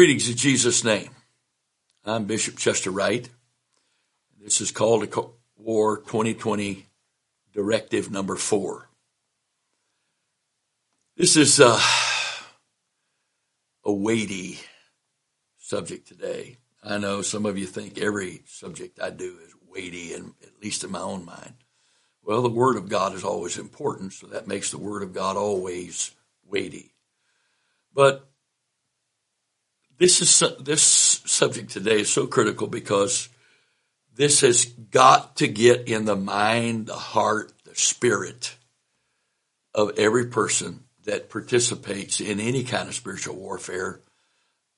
[0.00, 1.10] Greetings in Jesus' name.
[2.06, 3.28] I'm Bishop Chester Wright.
[4.42, 6.86] This is Call To War 2020
[7.52, 8.88] Directive Number Four.
[11.18, 11.78] This is uh,
[13.84, 14.60] a weighty
[15.58, 16.56] subject today.
[16.82, 20.82] I know some of you think every subject I do is weighty, and at least
[20.82, 21.56] in my own mind.
[22.22, 25.36] Well, the Word of God is always important, so that makes the Word of God
[25.36, 26.12] always
[26.42, 26.94] weighty.
[27.92, 28.29] But
[30.00, 33.28] this is this subject today is so critical because
[34.14, 38.56] this has got to get in the mind, the heart, the spirit
[39.74, 44.00] of every person that participates in any kind of spiritual warfare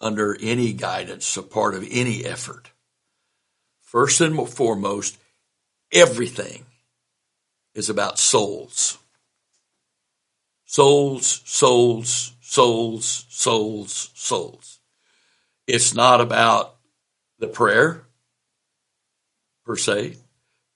[0.01, 2.73] under any guidance, a part of any effort.
[3.81, 5.19] First and foremost,
[5.93, 6.67] everything
[7.75, 8.99] is about souls.
[10.65, 14.81] Souls, souls, souls, souls, souls.
[15.73, 16.77] It's not about
[17.39, 18.05] the prayer
[19.65, 20.19] per se.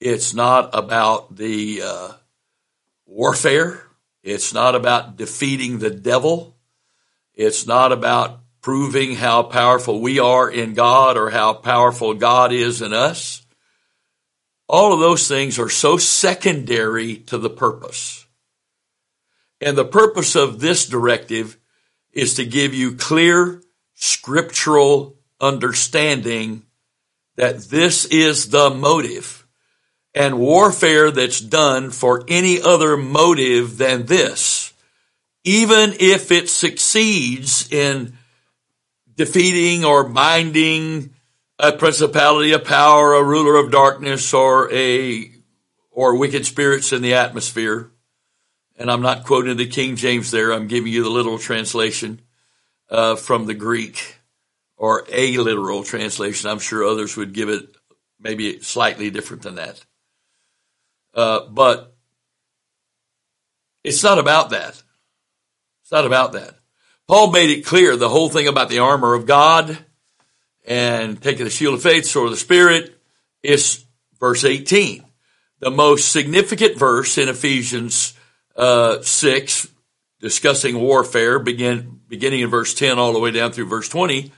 [0.01, 2.13] It's not about the uh,
[3.05, 3.83] warfare.
[4.23, 6.57] It's not about defeating the devil.
[7.35, 12.81] It's not about proving how powerful we are in God or how powerful God is
[12.81, 13.45] in us.
[14.67, 18.25] All of those things are so secondary to the purpose.
[19.61, 21.59] And the purpose of this directive
[22.15, 23.61] is to give you clear
[23.97, 26.63] scriptural understanding
[27.37, 29.47] that this is the motive
[30.15, 34.73] and warfare that's done for any other motive than this,
[35.45, 38.17] even if it succeeds in
[39.15, 41.11] defeating or binding
[41.59, 45.31] a principality, a power, a ruler of darkness, or a
[45.91, 47.91] or wicked spirits in the atmosphere.
[48.79, 50.53] And I'm not quoting the King James there.
[50.53, 52.21] I'm giving you the literal translation
[52.91, 54.17] uh, from the Greek,
[54.77, 56.51] or a literal translation.
[56.51, 57.77] I'm sure others would give it
[58.21, 59.85] maybe slightly different than that.
[61.15, 61.95] Uh, but
[63.83, 64.83] it's not about that.
[65.83, 66.55] It's not about that.
[67.09, 69.79] Paul made it clear the whole thing about the armor of God
[70.67, 73.01] and taking the shield of faith, sword of the Spirit
[73.43, 73.85] is
[74.19, 75.05] verse 18.
[75.61, 78.15] The most significant verse in Ephesians
[78.57, 79.69] uh, 6,
[80.21, 84.33] discussing warfare, begin, beginning in verse 10 all the way down through verse 20,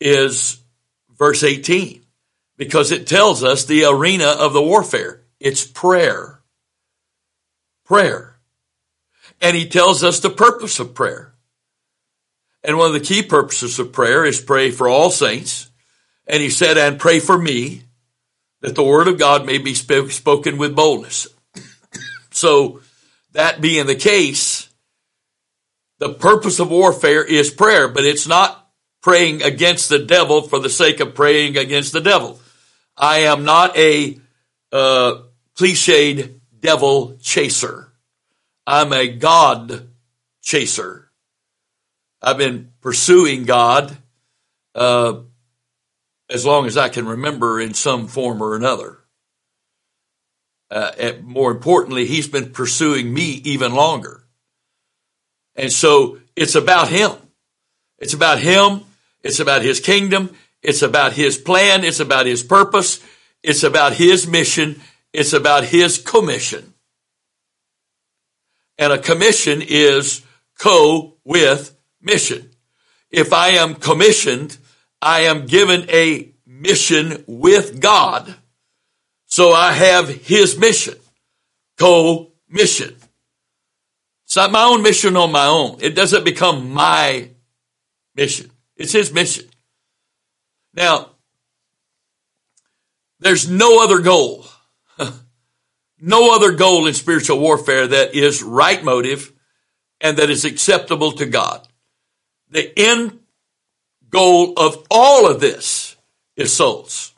[0.00, 0.60] is
[1.18, 2.04] verse 18,
[2.56, 5.22] because it tells us the arena of the warfare.
[5.38, 6.40] It's prayer.
[7.84, 8.36] Prayer.
[9.40, 11.34] And he tells us the purpose of prayer.
[12.62, 15.70] And one of the key purposes of prayer is pray for all saints.
[16.26, 17.82] And he said, and pray for me
[18.60, 21.26] that the word of God may be spoken with boldness.
[22.30, 22.80] so
[23.32, 24.49] that being the case,
[26.00, 28.68] the purpose of warfare is prayer, but it's not
[29.02, 32.40] praying against the devil for the sake of praying against the devil.
[32.96, 34.18] I am not a
[34.72, 35.22] uh,
[35.58, 37.92] cliched devil chaser.
[38.66, 39.88] I'm a God
[40.42, 41.10] chaser.
[42.22, 43.96] I've been pursuing God
[44.74, 45.20] uh,
[46.30, 48.98] as long as I can remember in some form or another.
[50.70, 54.19] Uh, more importantly, He's been pursuing me even longer.
[55.56, 57.12] And so it's about Him.
[57.98, 58.82] It's about Him.
[59.22, 60.30] It's about His kingdom.
[60.62, 61.84] It's about His plan.
[61.84, 63.00] It's about His purpose.
[63.42, 64.80] It's about His mission.
[65.12, 66.74] It's about His commission.
[68.78, 70.22] And a commission is
[70.58, 72.50] co with mission.
[73.10, 74.56] If I am commissioned,
[75.02, 78.34] I am given a mission with God.
[79.26, 80.94] So I have his mission,
[81.78, 82.96] co-mission.
[84.30, 85.78] It's not my own mission on my own.
[85.80, 87.30] It doesn't become my
[88.14, 88.48] mission.
[88.76, 89.46] It's his mission.
[90.72, 91.10] Now,
[93.18, 94.46] there's no other goal,
[96.00, 99.32] no other goal in spiritual warfare that is right motive
[100.00, 101.66] and that is acceptable to God.
[102.50, 103.18] The end
[104.10, 105.96] goal of all of this
[106.36, 107.12] is souls.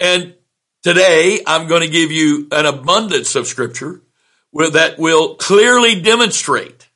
[0.00, 0.34] And
[0.82, 4.02] today I'm going to give you an abundance of scripture
[4.56, 6.88] that will clearly demonstrate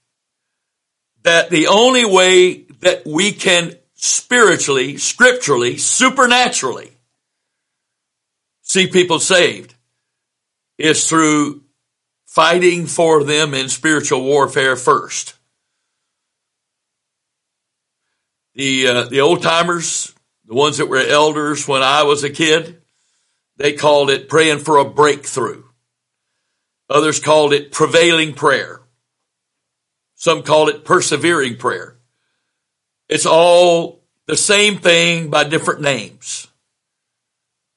[1.22, 6.90] that the only way that we can spiritually, scripturally, supernaturally
[8.62, 9.74] see people saved
[10.78, 11.62] is through
[12.24, 15.34] fighting for them in spiritual warfare first.
[18.54, 20.14] The, uh, the old timers,
[20.46, 22.80] the ones that were elders when I was a kid,
[23.56, 25.64] they called it praying for a breakthrough.
[26.90, 28.81] Others called it prevailing prayer.
[30.16, 31.96] Some called it persevering prayer.
[33.08, 36.48] It's all the same thing by different names.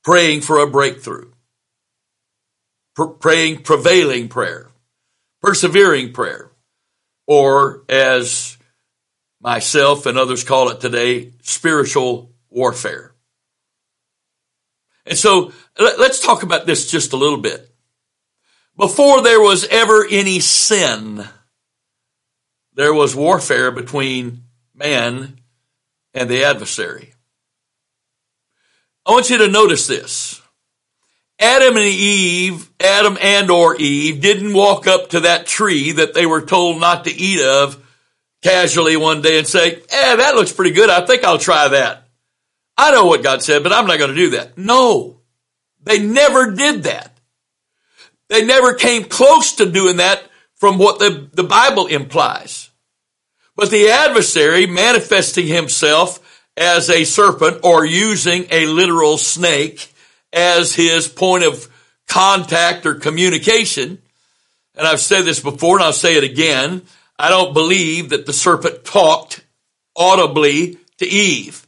[0.04, 1.32] Praying for a breakthrough.
[2.96, 4.70] Pr- praying prevailing prayer.
[5.42, 6.52] Persevering prayer.
[7.28, 8.58] Or as
[9.40, 13.14] myself and others call it today, spiritual warfare.
[15.06, 17.73] And so let's talk about this just a little bit.
[18.78, 21.28] Before there was ever any sin,
[22.74, 24.44] there was warfare between
[24.74, 25.40] man
[26.14, 27.14] and the adversary.
[29.06, 30.42] I want you to notice this.
[31.40, 36.26] Adam and Eve, Adam and or Eve didn't walk up to that tree that they
[36.26, 37.78] were told not to eat of
[38.42, 40.90] casually one day and say, eh, that looks pretty good.
[40.90, 42.08] I think I'll try that.
[42.78, 44.58] I know what God said, but I'm not going to do that.
[44.58, 45.22] No,
[45.82, 47.13] they never did that.
[48.34, 50.24] They never came close to doing that
[50.56, 52.72] from what the, the Bible implies.
[53.56, 56.20] But the adversary manifesting himself
[56.58, 59.94] as a serpent or using a literal snake
[60.34, 61.72] as his point of
[62.08, 64.02] contact or communication.
[64.74, 66.82] And I've said this before and I'll say it again.
[67.20, 69.46] I don't believe that the serpent talked
[69.96, 71.68] audibly to Eve.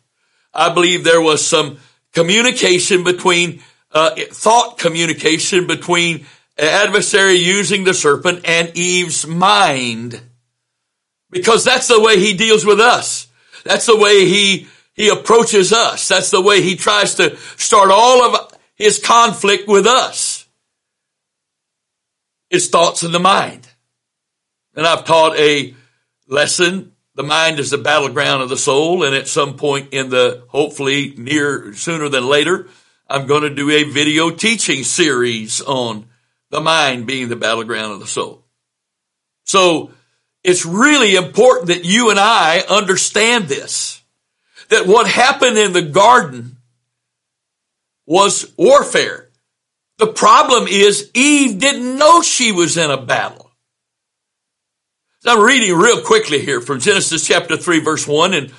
[0.52, 1.78] I believe there was some
[2.12, 6.26] communication between, uh, thought communication between
[6.58, 10.22] adversary using the serpent and Eve's mind.
[11.30, 13.28] Because that's the way he deals with us.
[13.64, 16.08] That's the way he, he approaches us.
[16.08, 20.48] That's the way he tries to start all of his conflict with us.
[22.50, 23.68] His thoughts in the mind.
[24.76, 25.74] And I've taught a
[26.28, 26.94] lesson.
[27.16, 29.04] The mind is the battleground of the soul.
[29.04, 32.68] And at some point in the, hopefully near, sooner than later,
[33.10, 36.06] I'm going to do a video teaching series on
[36.52, 38.44] the mind being the battleground of the soul.
[39.44, 39.92] So
[40.44, 44.02] it's really important that you and I understand this.
[44.70, 46.58] That what happened in the garden
[48.08, 49.30] was warfare.
[49.98, 53.52] The problem is Eve didn't know she was in a battle.
[55.28, 58.52] I'm reading real quickly here from Genesis chapter 3 verse 1 and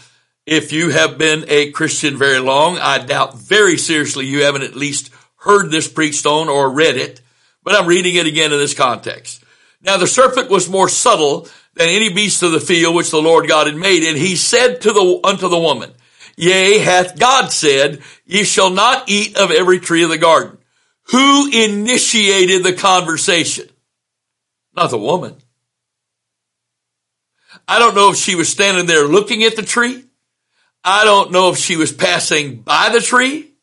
[0.46, 4.76] if you have been a Christian very long, I doubt very seriously you haven't at
[4.76, 7.20] least heard this preached on or read it,
[7.66, 9.42] but I'm reading it again in this context.
[9.82, 13.48] Now the serpent was more subtle than any beast of the field which the Lord
[13.48, 15.90] God had made, and he said to the, unto the woman,
[16.36, 20.58] Yea, hath God said, ye shall not eat of every tree of the garden.
[21.10, 23.68] Who initiated the conversation?
[24.76, 25.34] Not the woman.
[27.66, 30.04] I don't know if she was standing there looking at the tree.
[30.84, 33.54] I don't know if she was passing by the tree.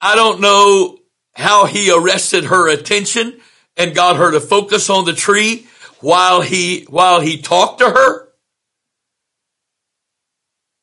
[0.00, 0.97] I don't know
[1.38, 3.40] how he arrested her attention
[3.76, 5.68] and got her to focus on the tree
[6.00, 8.28] while he, while he talked to her.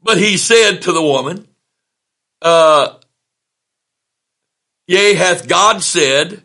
[0.01, 1.45] But he said to the woman,
[2.41, 2.95] uh,
[4.87, 6.43] yea, hath God said,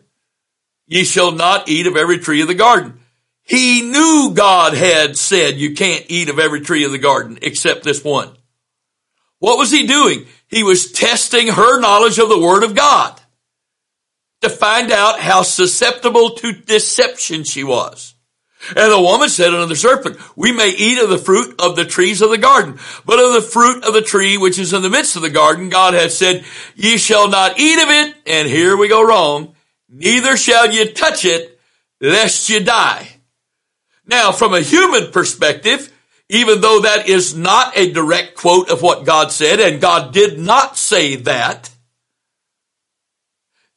[0.87, 2.99] ye shall not eat of every tree of the garden.
[3.43, 7.85] He knew God had said you can't eat of every tree of the garden except
[7.85, 8.35] this one.
[9.39, 10.25] What was he doing?
[10.49, 13.20] He was testing her knowledge of the word of God
[14.41, 18.15] to find out how susceptible to deception she was.
[18.75, 21.85] And the woman said unto the serpent, we may eat of the fruit of the
[21.85, 24.89] trees of the garden, but of the fruit of the tree which is in the
[24.89, 26.45] midst of the garden, God hath said,
[26.75, 28.15] ye shall not eat of it.
[28.27, 29.55] And here we go wrong.
[29.89, 31.59] Neither shall ye touch it,
[31.99, 33.09] lest ye die.
[34.05, 35.91] Now, from a human perspective,
[36.29, 40.39] even though that is not a direct quote of what God said, and God did
[40.39, 41.71] not say that,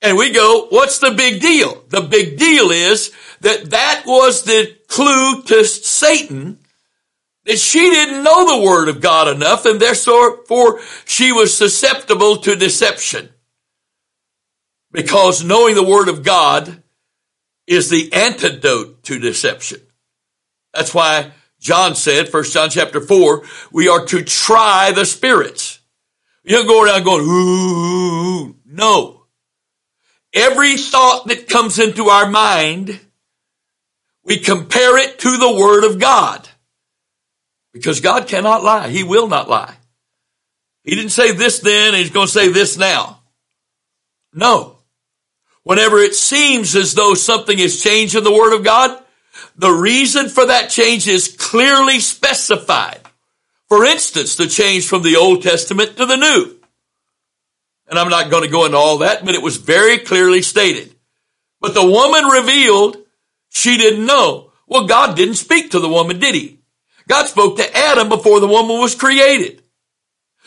[0.05, 1.83] and we go, what's the big deal?
[1.89, 6.59] The big deal is that that was the clue to Satan
[7.47, 12.55] that she didn't know the word of God enough and therefore she was susceptible to
[12.55, 13.31] deception.
[14.93, 16.83] Because knowing the word of God
[17.67, 19.81] is the antidote to deception.
[20.75, 23.43] That's why John said, 1 John chapter 4,
[23.73, 25.81] we are to try the spirits.
[26.43, 29.24] You don't go around going, ooh, no.
[30.35, 32.99] Every thought that comes into our mind,
[34.25, 36.49] we compare it to the Word of God.
[37.73, 38.89] Because God cannot lie.
[38.89, 39.75] He will not lie.
[40.83, 43.21] He didn't say this then, and He's going to say this now.
[44.33, 44.79] No.
[45.63, 49.03] Whenever it seems as though something has changed in the Word of God,
[49.57, 53.01] the reason for that change is clearly specified.
[53.69, 56.57] For instance, the change from the Old Testament to the New.
[57.89, 60.95] And I'm not going to go into all that, but it was very clearly stated.
[61.61, 62.97] But the woman revealed
[63.51, 64.53] she didn't know.
[64.67, 66.61] Well, God didn't speak to the woman, did he?
[67.09, 69.63] God spoke to Adam before the woman was created.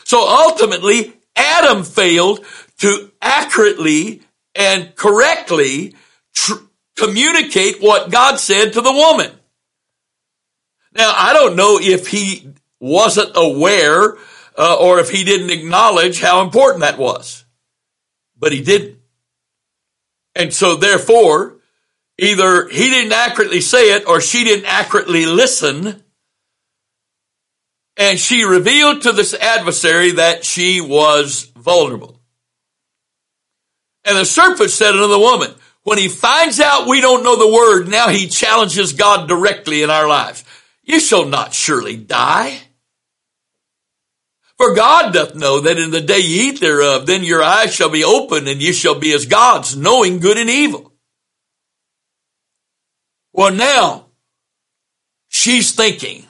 [0.04, 2.44] So ultimately, Adam failed
[2.78, 4.22] to accurately
[4.54, 5.94] and correctly
[6.34, 6.64] tr-
[6.96, 9.30] communicate what God said to the woman.
[10.94, 14.16] Now, I don't know if he wasn't aware
[14.58, 17.44] uh, or if he didn't acknowledge how important that was,
[18.36, 18.98] but he didn't.
[20.34, 21.58] And so therefore,
[22.18, 26.02] either he didn't accurately say it or she didn't accurately listen.
[27.96, 32.20] And she revealed to this adversary that she was vulnerable.
[34.04, 37.52] And the serpent said unto the woman, when he finds out we don't know the
[37.52, 40.44] word, now he challenges God directly in our lives.
[40.82, 42.60] You shall not surely die.
[44.58, 47.90] For God doth know that in the day ye eat thereof, then your eyes shall
[47.90, 50.92] be opened and ye shall be as gods, knowing good and evil.
[53.32, 54.06] Well, now
[55.28, 56.26] she's thinking.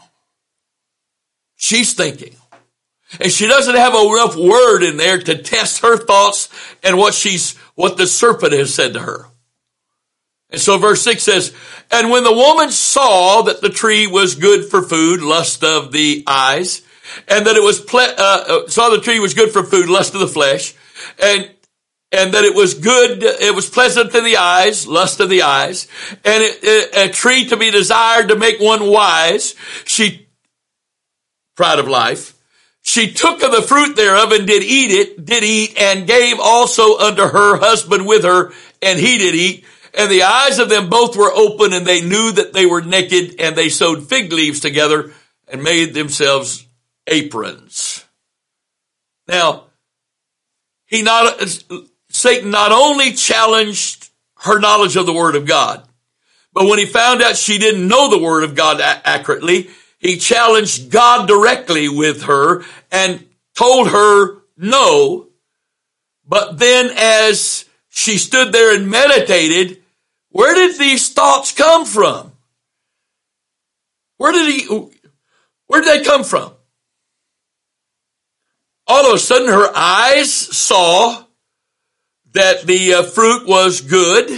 [1.56, 2.34] She's thinking.
[3.18, 6.50] And she doesn't have a rough word in there to test her thoughts
[6.82, 9.24] and what she's, what the serpent has said to her.
[10.50, 11.54] And so verse 6 says,
[11.90, 16.24] And when the woman saw that the tree was good for food, lust of the
[16.26, 16.82] eyes,
[17.26, 20.14] and that it was, ple- uh, uh, saw the tree was good for food, lust
[20.14, 20.74] of the flesh,
[21.22, 21.50] and,
[22.12, 25.88] and that it was good, it was pleasant to the eyes, lust of the eyes,
[26.24, 30.28] and it, it, a tree to be desired to make one wise, she,
[31.56, 32.34] pride of life,
[32.82, 36.96] she took of the fruit thereof and did eat it, did eat, and gave also
[36.98, 39.64] unto her husband with her, and he did eat.
[39.94, 43.40] And the eyes of them both were open and they knew that they were naked
[43.40, 45.12] and they sewed fig leaves together
[45.48, 46.67] and made themselves
[47.08, 48.04] aprons.
[49.26, 49.64] Now,
[50.86, 51.40] he not,
[52.08, 54.10] Satan not only challenged
[54.40, 55.86] her knowledge of the word of God,
[56.52, 60.90] but when he found out she didn't know the word of God accurately, he challenged
[60.90, 65.28] God directly with her and told her no.
[66.26, 69.82] But then as she stood there and meditated,
[70.30, 72.32] where did these thoughts come from?
[74.16, 74.66] Where did he,
[75.66, 76.52] where did they come from?
[78.88, 81.22] All of a sudden her eyes saw
[82.32, 84.30] that the uh, fruit was good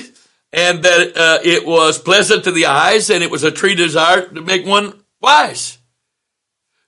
[0.52, 4.34] and that uh, it was pleasant to the eyes and it was a tree desired
[4.34, 5.78] to make one wise.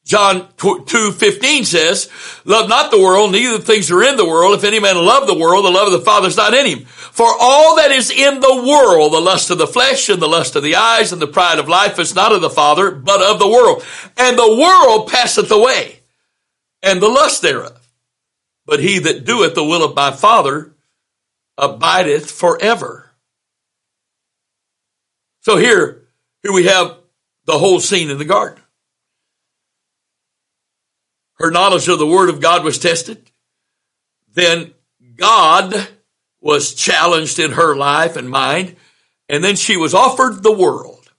[0.04, 2.10] John 2, 15 says,
[2.44, 4.56] love not the world, neither the things are in the world.
[4.56, 6.80] If any man love the world, the love of the Father is not in him.
[6.80, 10.56] For all that is in the world, the lust of the flesh and the lust
[10.56, 13.38] of the eyes and the pride of life is not of the Father, but of
[13.38, 13.84] the world.
[14.16, 16.01] And the world passeth away
[16.82, 17.78] and the lust thereof.
[18.66, 20.74] But he that doeth the will of my Father
[21.58, 23.10] abideth forever.
[25.40, 26.02] So here,
[26.42, 26.96] here we have
[27.44, 28.62] the whole scene in the garden.
[31.34, 33.30] Her knowledge of the Word of God was tested.
[34.32, 34.72] Then
[35.16, 35.88] God
[36.40, 38.76] was challenged in her life and mind.
[39.28, 41.10] And then she was offered the world.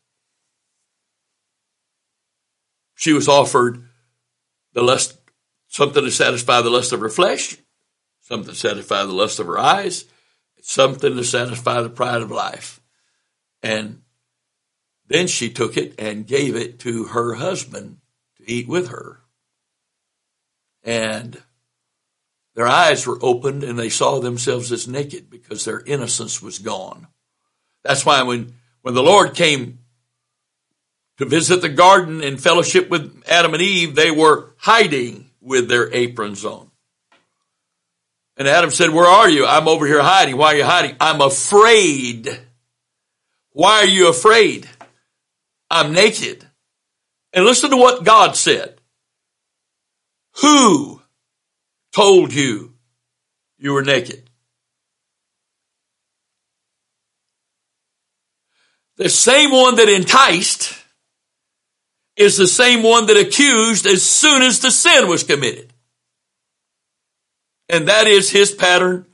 [2.95, 3.83] She was offered
[4.73, 5.17] the lust,
[5.73, 7.57] something to satisfy the lust of her flesh,
[8.21, 10.05] something to satisfy the lust of her eyes,
[10.61, 12.79] something to satisfy the pride of life.
[13.63, 14.03] And
[15.07, 17.97] then she took it and gave it to her husband
[18.37, 19.21] to eat with her.
[20.83, 21.41] And
[22.53, 27.07] their eyes were opened and they saw themselves as naked because their innocence was gone.
[27.83, 28.53] That's why when,
[28.83, 29.79] when the Lord came
[31.17, 35.93] to visit the garden in fellowship with Adam and Eve, they were hiding with their
[35.93, 36.71] aprons on.
[38.37, 39.45] And Adam said, where are you?
[39.45, 40.37] I'm over here hiding.
[40.37, 40.95] Why are you hiding?
[40.99, 42.39] I'm afraid.
[43.51, 44.67] Why are you afraid?
[45.69, 46.47] I'm naked.
[47.31, 48.79] And listen to what God said.
[50.41, 51.01] Who
[51.91, 52.73] told you
[53.59, 54.29] you were naked?
[58.97, 60.82] The same one that enticed
[62.15, 65.73] is the same one that accused as soon as the sin was committed.
[67.69, 69.05] And that is his pattern.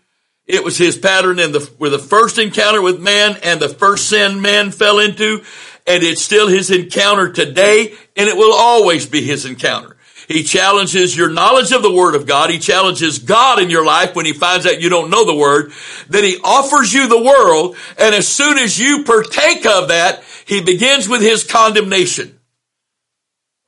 [0.46, 4.10] It was his pattern in the, with the first encounter with man and the first
[4.10, 5.44] sin man fell into.
[5.86, 9.96] And it's still his encounter today and it will always be his encounter.
[10.29, 12.51] He challenges your knowledge of the Word of God.
[12.51, 15.72] He challenges God in your life when he finds out you don't know the Word.
[16.08, 17.75] Then he offers you the world.
[17.98, 22.38] And as soon as you partake of that, he begins with his condemnation,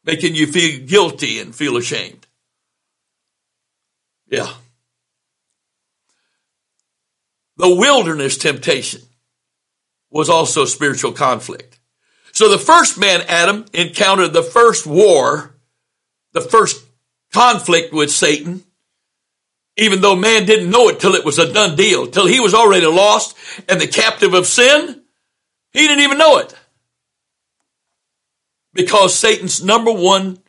[0.04, 2.26] making you feel guilty and feel ashamed.
[4.28, 4.52] Yeah.
[7.58, 9.02] The wilderness temptation
[10.10, 11.80] was also spiritual conflict.
[12.32, 15.54] So the first man, Adam, encountered the first war,
[16.34, 16.84] the first
[17.34, 18.64] conflict with Satan,
[19.78, 22.54] even though man didn't know it till it was a done deal, till he was
[22.54, 23.38] already lost
[23.70, 25.02] and the captive of sin.
[25.72, 26.54] He didn't even know it.
[28.74, 30.40] Because Satan's number one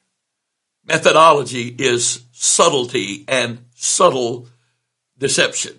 [0.84, 4.48] methodology is subtlety and subtle
[5.18, 5.78] deception.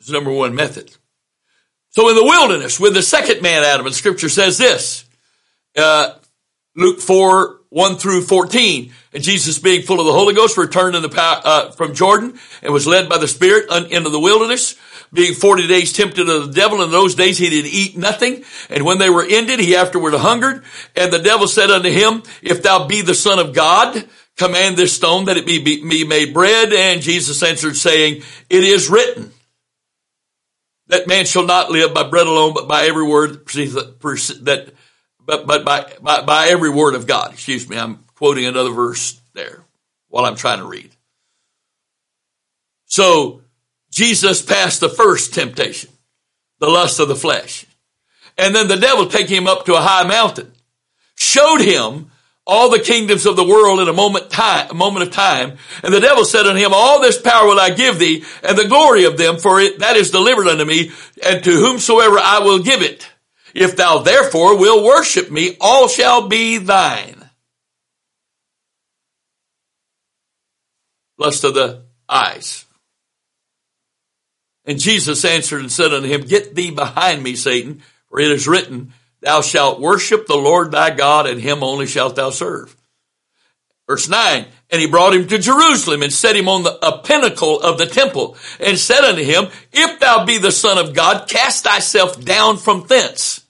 [0.00, 0.94] It's number one method.
[1.90, 5.04] So in the wilderness, with the second man, Adam, and scripture says this,
[5.76, 6.14] uh,
[6.74, 8.92] Luke 4, 1 through 14.
[9.12, 12.72] And Jesus, being full of the Holy Ghost, returned the power, uh, from Jordan and
[12.72, 14.76] was led by the Spirit into the wilderness,
[15.12, 16.82] being 40 days tempted of the devil.
[16.82, 18.44] In those days he did eat nothing.
[18.70, 20.64] And when they were ended, he afterward hungered.
[20.94, 24.94] And the devil said unto him, If thou be the Son of God, command this
[24.94, 26.72] stone that it be, be made bread.
[26.72, 29.32] And Jesus answered, saying, It is written
[30.88, 34.72] that man shall not live by bread alone, but by every word that
[35.26, 37.32] but, but by, by, by every word of God.
[37.32, 39.64] Excuse me, I'm quoting another verse there
[40.08, 40.90] while I'm trying to read.
[42.86, 43.42] So
[43.96, 45.88] Jesus passed the first temptation,
[46.58, 47.64] the lust of the flesh.
[48.36, 50.52] And then the devil taking him up to a high mountain,
[51.14, 52.10] showed him
[52.46, 55.56] all the kingdoms of the world in a moment time, a moment of time.
[55.82, 58.68] And the devil said unto him, all this power will I give thee and the
[58.68, 60.90] glory of them for it that is delivered unto me
[61.24, 63.10] and to whomsoever I will give it.
[63.54, 67.30] If thou therefore will worship me, all shall be thine.
[71.16, 72.65] Lust of the eyes.
[74.66, 78.48] And Jesus answered and said unto him, Get thee behind me, Satan, for it is
[78.48, 82.76] written, Thou shalt worship the Lord thy God, and him only shalt thou serve.
[83.86, 87.60] Verse 9, and he brought him to Jerusalem and set him on the, a pinnacle
[87.60, 91.62] of the temple and said unto him, If thou be the son of God, cast
[91.62, 93.46] thyself down from thence.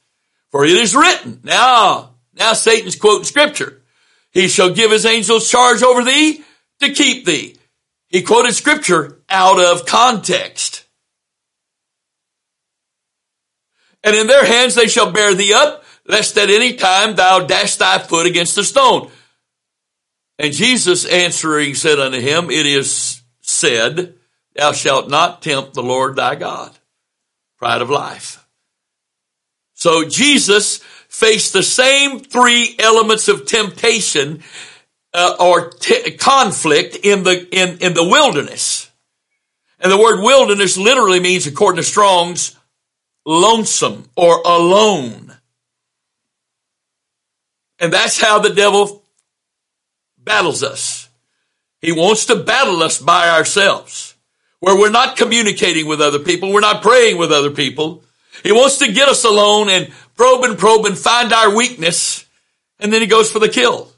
[0.51, 3.83] For it is written, now, now Satan's quoting scripture.
[4.31, 6.45] He shall give his angels charge over thee
[6.81, 7.57] to keep thee.
[8.09, 10.86] He quoted scripture out of context.
[14.07, 17.75] And in their hands they shall bear thee up, lest at any time thou dash
[17.75, 19.11] thy foot against a stone.
[20.39, 24.15] And Jesus answering said unto him, It is said,
[24.55, 26.71] Thou shalt not tempt the Lord thy God.
[27.59, 28.47] Pride of life.
[29.75, 34.45] So Jesus faced the same three elements of temptation
[35.13, 38.89] uh, or t- conflict in the in in the wilderness.
[39.81, 42.57] And the word wilderness literally means, according to Strong's,
[43.27, 45.35] lonesome or alone.
[47.79, 49.03] And that's how the devil
[50.17, 51.11] battles us.
[51.83, 54.15] He wants to battle us by ourselves,
[54.61, 58.03] where we're not communicating with other people, we're not praying with other people,
[58.43, 62.27] he wants to get us alone and probe and probe and find our weakness,
[62.79, 63.91] and then he goes for the kill.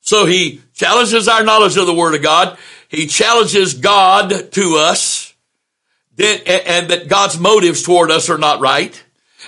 [0.00, 2.56] So he challenges our knowledge of the Word of God.
[2.88, 5.27] He challenges God to us,
[6.18, 9.04] and that God's motives toward us are not right.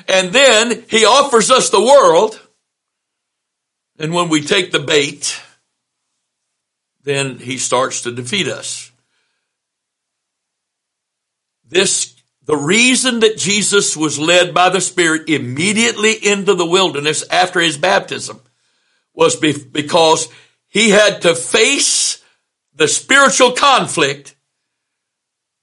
[0.09, 2.41] And then he offers us the world.
[3.99, 5.41] And when we take the bait,
[7.03, 8.91] then he starts to defeat us.
[11.69, 17.61] This the reason that Jesus was led by the Spirit immediately into the wilderness after
[17.61, 18.41] his baptism
[19.15, 20.29] was because
[20.67, 22.25] he had to face
[22.75, 24.35] the spiritual conflict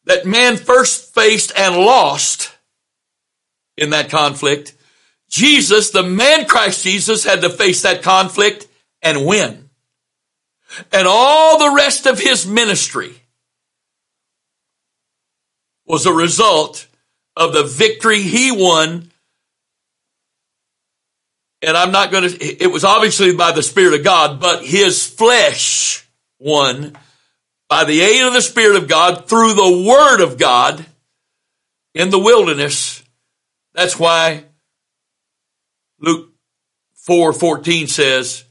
[0.08, 2.56] that man first faced and lost
[3.78, 4.74] in that conflict.
[5.30, 8.68] Jesus, the man Christ Jesus, had to face that conflict
[9.02, 9.70] and win.
[10.94, 13.16] And all the rest of his ministry
[15.86, 16.88] was a result
[17.36, 19.12] of the victory he won.
[21.62, 25.06] And I'm not going to, it was obviously by the Spirit of God, but his
[25.06, 26.08] flesh
[26.40, 26.96] won
[27.70, 30.86] by the aid of the Spirit of God through the Word of God
[31.94, 33.04] in the wilderness.
[33.74, 34.46] That's why
[36.00, 36.30] Luke
[36.96, 38.44] 4 14 says,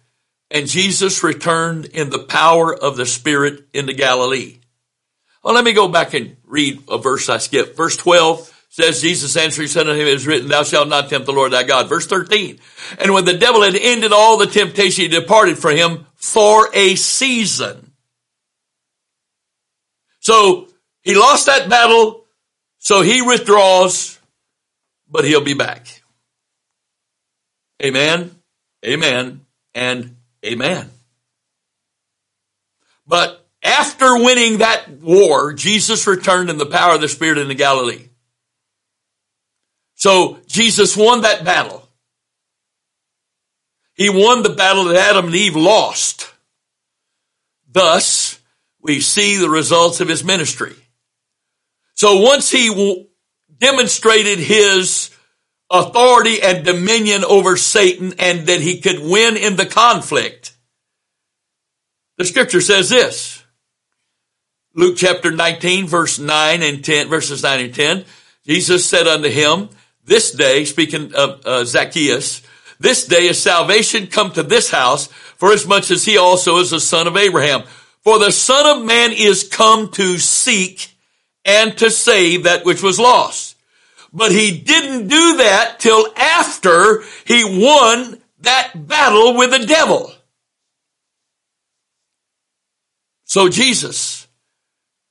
[0.51, 4.59] and Jesus returned in the power of the Spirit into Galilee.
[5.43, 7.77] Well, let me go back and read a verse I skipped.
[7.77, 11.27] Verse 12 says, Jesus answering said unto him, it is written, thou shalt not tempt
[11.27, 11.89] the Lord thy God.
[11.89, 12.59] Verse 13.
[12.99, 16.95] And when the devil had ended all the temptation, he departed from him for a
[16.97, 17.93] season.
[20.27, 20.67] So
[21.03, 22.25] he lost that battle,
[22.79, 24.19] so he withdraws,
[25.09, 26.03] but he'll be back.
[27.81, 28.35] Amen,
[28.85, 30.91] amen, and amen.
[33.07, 38.09] But after winning that war, Jesus returned in the power of the Spirit into Galilee.
[39.95, 41.89] So Jesus won that battle.
[43.95, 46.29] He won the battle that Adam and Eve lost.
[47.71, 48.41] Thus,
[48.87, 50.75] we see the results of his ministry.
[51.95, 53.09] So once he
[53.59, 55.11] demonstrated his
[55.71, 60.57] authority and dominion over Satan and that he could win in the conflict,
[62.19, 63.43] the scripture says this.
[64.75, 68.05] Luke chapter 19 verse 9 and 10, verses 9 and 10.
[68.47, 69.71] Jesus said unto him,
[70.07, 72.41] this day, speaking of uh, Zacchaeus,
[72.79, 76.73] this day is salvation come to this house, for as much as he also is
[76.73, 77.65] a son of Abraham.
[78.07, 80.95] For the son of man is come to seek
[81.45, 83.57] and to save that which was lost.
[84.13, 90.13] But he didn't do that till after he won that battle with the devil.
[93.25, 94.29] So Jesus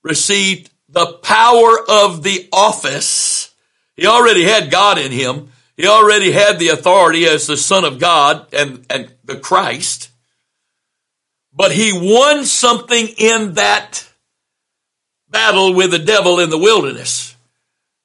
[0.01, 3.53] received the power of the office.
[3.97, 5.49] He already had God in him.
[5.75, 10.11] He already had the authority as the son of God and, and the Christ.
[11.55, 14.07] But he won something in that
[15.29, 17.35] battle with the devil in the wilderness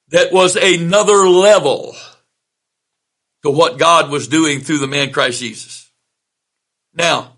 [0.09, 1.95] that was another level
[3.43, 5.89] to what God was doing through the man Christ Jesus.
[6.93, 7.33] Now,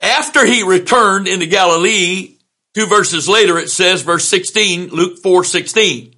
[0.00, 2.36] after he returned into Galilee,
[2.74, 6.14] two verses later it says, verse 16, Luke 4, 16,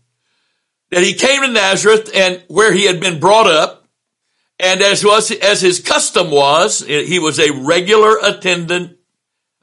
[0.90, 3.81] that he came to Nazareth and where he had been brought up,
[4.62, 8.96] and as was, as his custom was, eh, he was a regular attendant,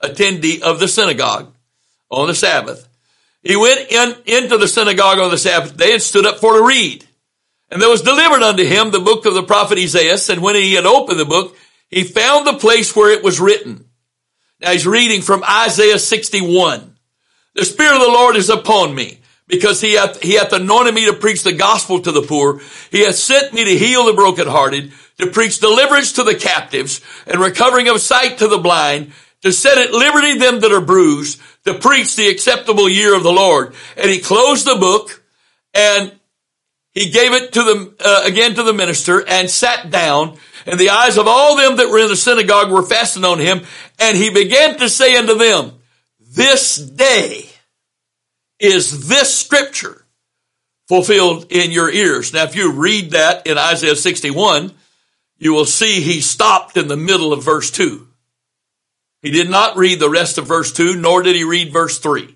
[0.03, 1.53] attendee of the synagogue
[2.11, 2.85] on the Sabbath.
[3.41, 6.65] He went in, into the synagogue on the Sabbath day and stood up for to
[6.65, 7.07] read.
[7.71, 10.17] And there was delivered unto him the book of the prophet Isaiah.
[10.29, 11.55] And when he had opened the book,
[11.89, 13.85] he found the place where it was written.
[14.59, 16.97] Now he's reading from Isaiah 61.
[17.55, 19.18] The Spirit of the Lord is upon me
[19.49, 22.61] because he hath, he hath anointed me to preach the gospel to the poor.
[22.91, 27.41] He hath sent me to heal the brokenhearted, to preach deliverance to the captives and
[27.41, 31.73] recovering of sight to the blind, to set at liberty them that are bruised, to
[31.73, 33.73] preach the acceptable year of the Lord.
[33.97, 35.23] And he closed the book
[35.73, 36.13] and
[36.91, 40.89] he gave it to them uh, again to the minister and sat down and the
[40.89, 43.61] eyes of all them that were in the synagogue were fastened on him
[43.99, 45.73] and he began to say unto them,
[46.19, 47.48] this day
[48.59, 50.05] is this scripture
[50.87, 52.33] fulfilled in your ears.
[52.33, 54.73] Now, if you read that in Isaiah 61,
[55.37, 58.07] you will see he stopped in the middle of verse 2.
[59.21, 62.35] He did not read the rest of verse 2, nor did he read verse 3.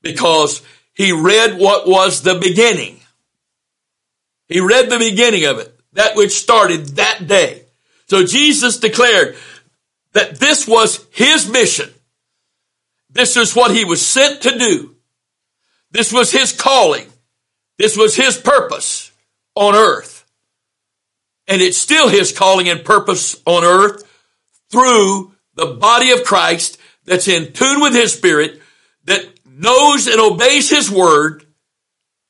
[0.00, 0.62] Because
[0.94, 3.00] he read what was the beginning.
[4.48, 7.64] He read the beginning of it, that which started that day.
[8.06, 9.36] So Jesus declared
[10.12, 11.90] that this was his mission.
[13.10, 14.91] This is what he was sent to do.
[15.92, 17.06] This was his calling.
[17.78, 19.12] This was his purpose
[19.54, 20.24] on earth.
[21.46, 24.02] And it's still his calling and purpose on earth
[24.70, 28.60] through the body of Christ that's in tune with his spirit,
[29.04, 31.44] that knows and obeys his word,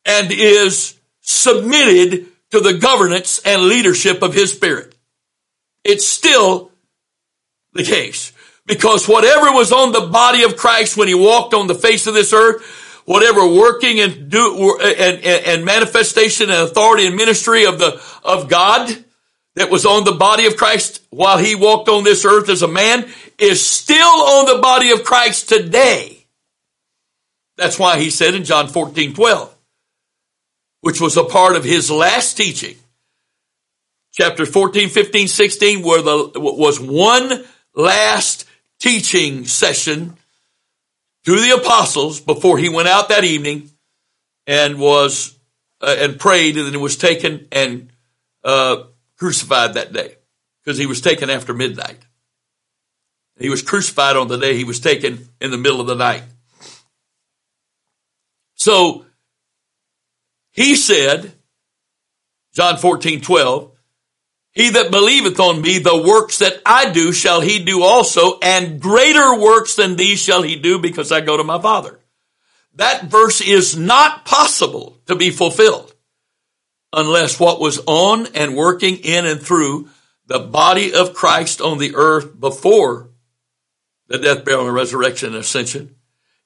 [0.05, 4.95] and is submitted to the governance and leadership of his spirit.
[5.85, 6.73] It's still
[7.73, 8.33] the case.
[8.67, 12.15] Because whatever was on the body of Christ when he walked on the face of
[12.15, 12.63] this earth,
[13.05, 19.05] whatever working and do and, and, manifestation and authority and ministry of the of God
[19.55, 22.69] that was on the body of Christ while he walked on this earth as a
[22.69, 26.27] man is still on the body of Christ today.
[27.57, 29.55] That's why he said in John 14, 12,
[30.81, 32.77] which was a part of his last teaching,
[34.13, 38.47] chapter 14, 15, 16, where the, was one last
[38.81, 40.17] teaching session
[41.25, 43.71] to the apostles before he went out that evening
[44.47, 45.39] and was,
[45.81, 47.93] uh, and prayed and then was taken and,
[48.45, 48.85] uh,
[49.17, 50.17] crucified that day
[50.63, 51.99] because he was taken after midnight.
[53.39, 56.23] He was crucified on the day he was taken in the middle of the night.
[58.55, 59.07] So
[60.53, 61.33] he said,
[62.53, 63.72] John 14, 12,
[64.53, 68.81] he that believeth on me, the works that I do shall he do also, and
[68.81, 71.99] greater works than these shall he do because I go to my Father.
[72.75, 75.95] That verse is not possible to be fulfilled
[76.93, 79.89] unless what was on and working in and through
[80.27, 83.11] the body of Christ on the earth before
[84.09, 85.97] the death, burial, and resurrection and ascension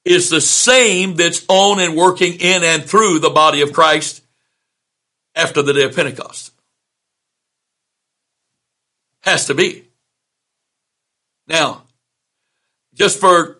[0.05, 4.23] is the same that's on and working in and through the body of Christ
[5.35, 6.51] after the day of Pentecost.
[9.27, 9.83] Has to be.
[11.49, 11.83] Now,
[12.93, 13.57] just for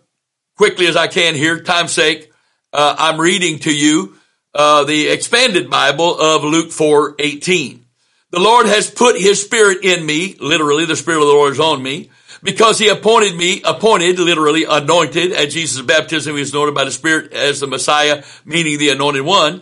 [0.56, 2.32] quickly as I can here, time's sake,
[2.72, 4.16] uh, I'm reading to you
[4.56, 7.86] uh, the expanded Bible of Luke 4, 18.
[8.32, 11.60] The Lord has put his spirit in me, literally the spirit of the Lord is
[11.60, 16.76] on me, because he appointed me, appointed, literally anointed, at Jesus' baptism he was anointed
[16.76, 19.62] by the Spirit as the Messiah, meaning the anointed one,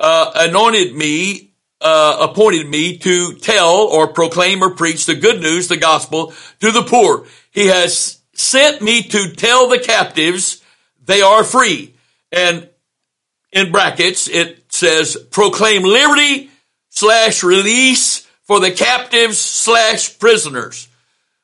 [0.00, 5.68] uh, anointed me, uh, appointed me to tell or proclaim or preach the good news,
[5.68, 7.26] the gospel, to the poor.
[7.50, 10.62] He has sent me to tell the captives
[11.04, 11.94] they are free.
[12.32, 12.68] And
[13.52, 16.50] in brackets, it says proclaim liberty
[16.90, 20.88] slash release for the captives slash prisoners.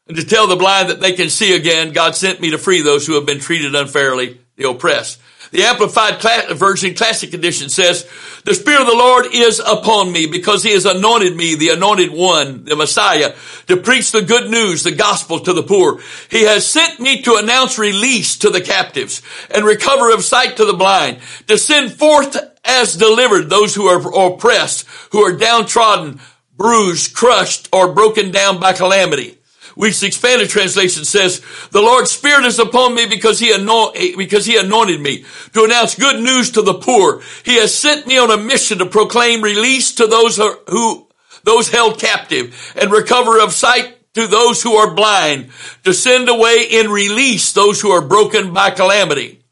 [0.07, 2.83] And to tell the blind that they can see again, God sent me to free
[2.83, 5.21] those who have been treated unfairly, the oppressed.
[5.53, 6.23] The Amplified
[6.57, 8.09] Version Classic Edition says,
[8.45, 12.13] the Spirit of the Lord is upon me because He has anointed me, the anointed
[12.13, 13.35] one, the Messiah,
[13.67, 16.01] to preach the good news, the gospel to the poor.
[16.31, 20.65] He has sent me to announce release to the captives and recover of sight to
[20.65, 26.21] the blind, to send forth as delivered those who are oppressed, who are downtrodden,
[26.57, 29.40] bruised, crushed, or broken down by calamity
[29.81, 31.41] Wuest's expanded translation says,
[31.71, 35.95] the Lord's Spirit is upon me because he, anoint, because he anointed me to announce
[35.95, 37.23] good news to the poor.
[37.45, 41.09] He has sent me on a mission to proclaim release to those who,
[41.45, 45.51] those held captive and recover of sight to those who are blind,
[45.85, 49.43] to send away in release those who are broken by calamity.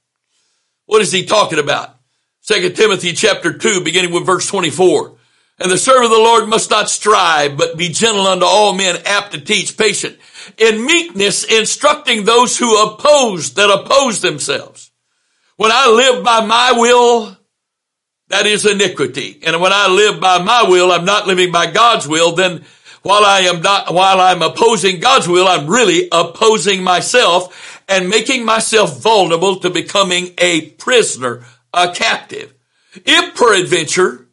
[0.86, 1.94] What is he talking about?
[2.40, 5.17] Second Timothy chapter 2, beginning with verse 24.
[5.60, 9.02] And the servant of the Lord must not strive, but be gentle unto all men,
[9.04, 10.16] apt to teach, patient,
[10.56, 14.92] in meekness, instructing those who oppose, that oppose themselves.
[15.56, 17.36] When I live by my will,
[18.28, 19.40] that is iniquity.
[19.44, 22.64] And when I live by my will, I'm not living by God's will, then
[23.02, 28.44] while I am not, while I'm opposing God's will, I'm really opposing myself and making
[28.44, 32.54] myself vulnerable to becoming a prisoner, a captive.
[32.94, 34.27] If peradventure,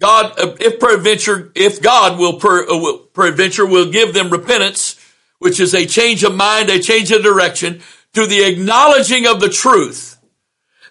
[0.00, 4.98] God, if peradventure, if God will, per, uh, peradventure will give them repentance,
[5.38, 7.82] which is a change of mind, a change of direction,
[8.14, 10.18] to the acknowledging of the truth,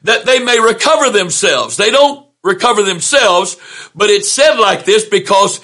[0.04, 1.76] that they may recover themselves.
[1.76, 3.58] They don't recover themselves,
[3.96, 5.60] but it's said like this because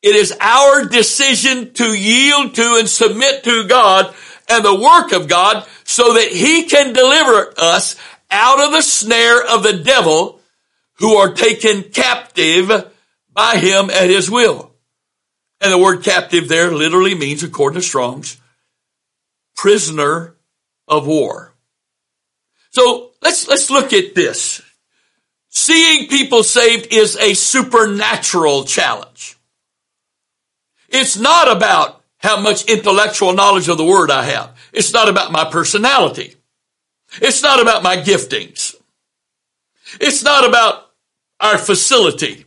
[0.00, 4.14] it is our decision to yield to and submit to God
[4.48, 7.96] and the work of God so that He can deliver us
[8.30, 10.40] out of the snare of the devil
[11.02, 12.70] who are taken captive
[13.32, 14.70] by him at his will.
[15.60, 18.40] And the word captive there literally means, according to Strong's,
[19.56, 20.36] prisoner
[20.86, 21.54] of war.
[22.70, 24.62] So let's, let's look at this.
[25.48, 29.36] Seeing people saved is a supernatural challenge.
[30.88, 34.56] It's not about how much intellectual knowledge of the word I have.
[34.72, 36.36] It's not about my personality.
[37.20, 38.76] It's not about my giftings.
[40.00, 40.81] It's not about
[41.42, 42.46] our facility.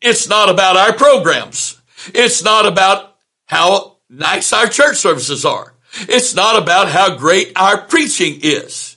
[0.00, 1.80] It's not about our programs.
[2.14, 5.74] It's not about how nice our church services are.
[6.08, 8.96] It's not about how great our preaching is.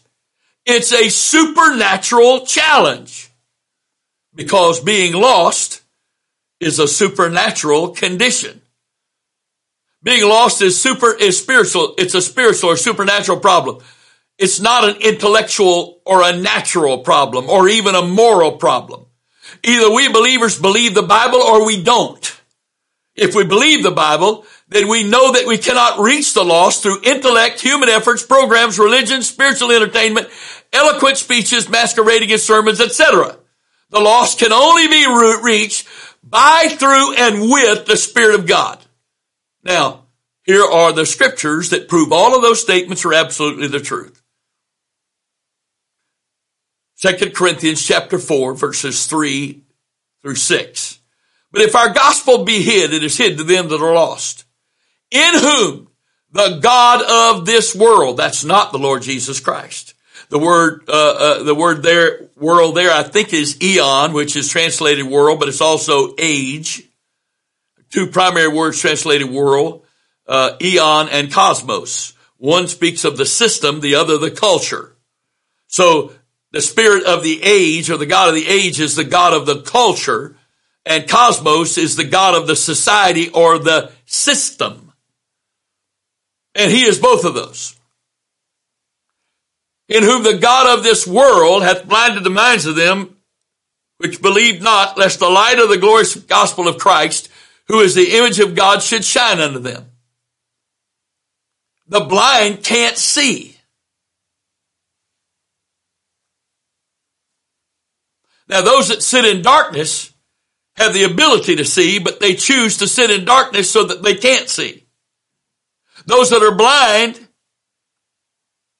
[0.66, 3.30] It's a supernatural challenge
[4.34, 5.82] because being lost
[6.60, 8.62] is a supernatural condition.
[10.02, 11.96] Being lost is super, is spiritual.
[11.98, 13.84] It's a spiritual or supernatural problem.
[14.38, 19.06] It's not an intellectual or a natural problem or even a moral problem.
[19.64, 22.40] Either we believers believe the Bible or we don't.
[23.16, 27.04] If we believe the Bible, then we know that we cannot reach the lost through
[27.04, 30.30] intellect, human efforts, programs, religion, spiritual entertainment,
[30.72, 33.38] eloquent speeches, masquerading as sermons, etc.
[33.92, 35.06] The lost can only be
[35.44, 35.88] reached
[36.24, 38.80] by, through, and with the Spirit of God.
[39.64, 40.06] Now,
[40.44, 44.23] here are the scriptures that prove all of those statements are absolutely the truth.
[47.04, 49.62] Second Corinthians chapter 4 verses 3
[50.22, 51.00] through 6.
[51.52, 54.46] But if our gospel be hid, it is hid to them that are lost.
[55.12, 55.90] In whom
[56.32, 59.96] the God of this world, that's not the Lord Jesus Christ.
[60.30, 64.48] The word, uh, uh, the word there, world there, I think is eon, which is
[64.48, 66.84] translated world, but it's also age.
[67.90, 69.84] Two primary words translated world,
[70.26, 72.14] uh, eon and cosmos.
[72.38, 74.96] One speaks of the system, the other the culture.
[75.68, 76.14] So
[76.54, 79.46] the spirit of the age or the God of the age is the God of
[79.46, 80.38] the culture
[80.86, 84.94] and cosmos is the God of the society or the system.
[86.56, 87.76] And he is both of those.
[89.90, 93.18] In whom the God of this world hath blinded the minds of them
[93.98, 97.30] which believe not, lest the light of the glorious gospel of Christ,
[97.68, 99.86] who is the image of God, should shine unto them.
[101.88, 103.53] The blind can't see.
[108.48, 110.14] Now those that sit in darkness
[110.76, 114.16] have the ability to see, but they choose to sit in darkness so that they
[114.16, 114.86] can't see.
[116.06, 117.28] Those that are blind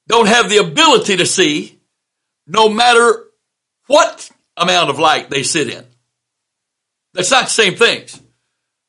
[0.08, 1.80] don't have the ability to see
[2.46, 3.24] no matter
[3.86, 5.84] what amount of light they sit in.
[7.14, 8.20] That's not the same things.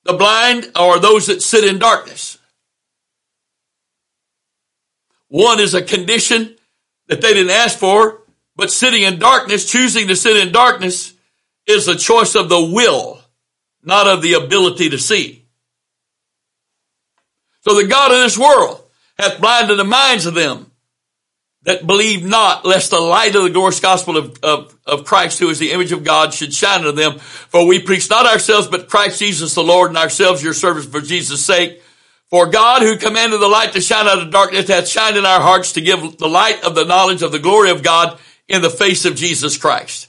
[0.04, 2.38] The blind are those that sit in darkness.
[5.28, 6.56] One is a condition
[7.08, 8.22] that they didn't ask for,
[8.56, 11.14] but sitting in darkness, choosing to sit in darkness
[11.68, 13.20] is a choice of the will,
[13.84, 15.46] not of the ability to see.
[17.62, 18.82] So the God of this world
[19.18, 20.72] hath blinded the minds of them
[21.64, 25.50] that believe not, lest the light of the glorious gospel of, of, of Christ, who
[25.50, 27.18] is the image of God, should shine unto them.
[27.18, 31.02] For we preach not ourselves, but Christ Jesus the Lord, and ourselves your servants for
[31.02, 31.82] Jesus' sake.
[32.30, 35.42] For God, who commanded the light to shine out of darkness, hath shined in our
[35.42, 38.70] hearts to give the light of the knowledge of the glory of God in the
[38.70, 40.08] face of Jesus Christ.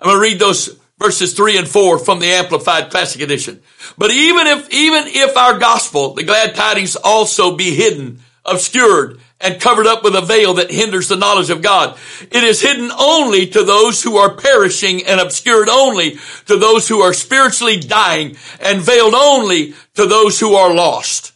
[0.00, 3.62] I'm going to read those verses three and four from the Amplified Classic Edition.
[3.98, 9.60] But even if, even if our gospel, the glad tidings also be hidden, obscured, and
[9.60, 11.98] covered up with a veil that hinders the knowledge of God.
[12.22, 17.00] It is hidden only to those who are perishing and obscured only to those who
[17.00, 21.33] are spiritually dying and veiled only to those who are lost.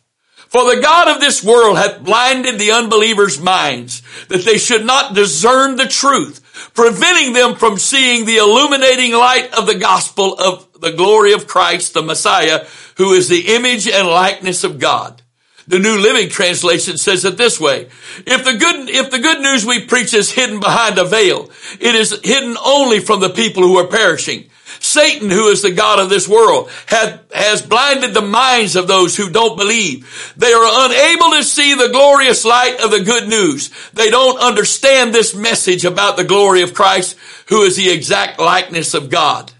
[0.48, 5.14] For the God of this world hath blinded the unbelievers' minds that they should not
[5.14, 10.92] discern the truth, preventing them from seeing the illuminating light of the gospel of the
[10.92, 15.20] glory of Christ, the Messiah, who is the image and likeness of God.
[15.66, 17.88] The New Living Translation says it this way.
[18.26, 21.94] If the good, if the good news we preach is hidden behind a veil, it
[21.94, 24.48] is hidden only from the people who are perishing.
[24.80, 29.16] Satan, who is the God of this world, has, has blinded the minds of those
[29.16, 30.32] who don't believe.
[30.36, 33.70] They are unable to see the glorious light of the good news.
[33.92, 37.16] They don't understand this message about the glory of Christ,
[37.48, 39.52] who is the exact likeness of God.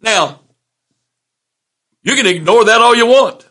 [0.00, 0.40] Now,
[2.02, 3.46] you can ignore that all you want.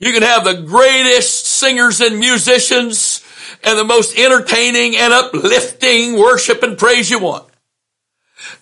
[0.00, 3.24] You can have the greatest singers and musicians
[3.64, 7.47] and the most entertaining and uplifting worship and praise you want.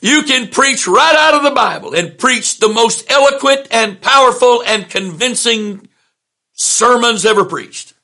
[0.00, 4.62] You can preach right out of the Bible and preach the most eloquent and powerful
[4.66, 5.88] and convincing
[6.52, 7.94] sermons ever preached.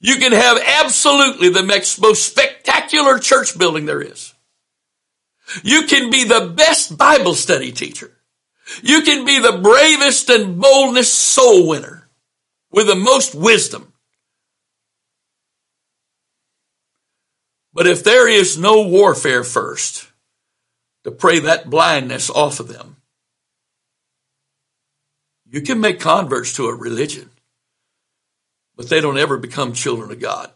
[0.00, 4.34] You can have absolutely the most spectacular church building there is.
[5.62, 8.10] You can be the best Bible study teacher.
[8.82, 12.08] You can be the bravest and boldest soul winner
[12.70, 13.92] with the most wisdom.
[17.72, 20.11] But if there is no warfare first
[21.04, 22.96] to pray that blindness off of them,
[25.46, 27.30] you can make converts to a religion,
[28.76, 30.50] but they don't ever become children of God.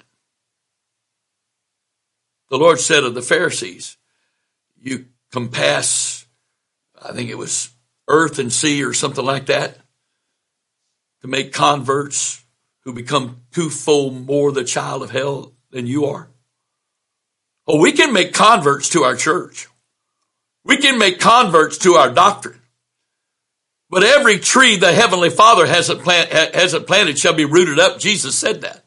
[2.49, 3.97] The Lord said of the Pharisees,
[4.81, 6.27] you compass,
[7.03, 7.71] I think it was
[8.09, 9.79] earth and sea or something like that
[11.23, 12.45] to make converts
[12.85, 16.31] who become twofold more the child of hell than you are?
[17.67, 19.67] Oh, we can make converts to our church.
[20.67, 22.61] We can make converts to our doctrine.
[23.89, 28.01] But every tree the Heavenly Father hasn't, plant, hasn't planted shall be rooted up.
[28.01, 28.85] Jesus said that.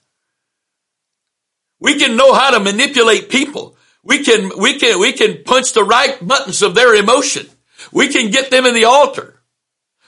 [1.80, 3.78] We can know how to manipulate people.
[4.04, 7.48] We can, we can, we can punch the right buttons of their emotion.
[7.94, 9.40] We can get them in the altar.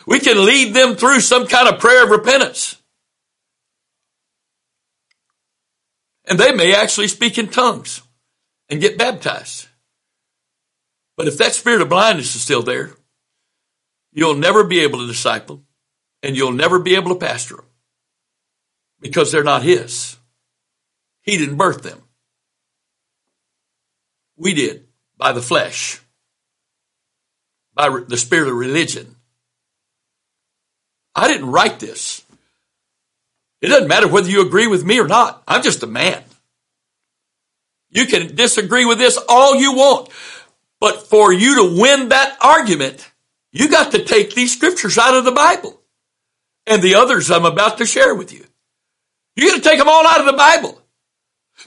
[0.06, 2.76] We can lead them through some kind of prayer of repentance.
[6.26, 8.02] And they may actually speak in tongues
[8.68, 9.68] and get baptized.
[11.22, 12.90] But if that spirit of blindness is still there,
[14.12, 15.66] you'll never be able to disciple them
[16.24, 17.66] and you'll never be able to pastor them
[19.00, 20.18] because they're not his.
[21.22, 22.02] He didn't birth them.
[24.36, 26.02] We did by the flesh,
[27.76, 29.16] by the spirit of religion.
[31.14, 32.26] I didn't write this.
[33.62, 35.44] It doesn't matter whether you agree with me or not.
[35.48, 36.24] I'm just a man.
[37.92, 40.10] You can disagree with this all you want.
[40.82, 43.10] But for you to win that argument,
[43.54, 45.80] you got to take these scriptures out of the Bible
[46.68, 48.44] and the others I'm about to share with you.
[49.38, 50.78] You got to take them all out of the Bible.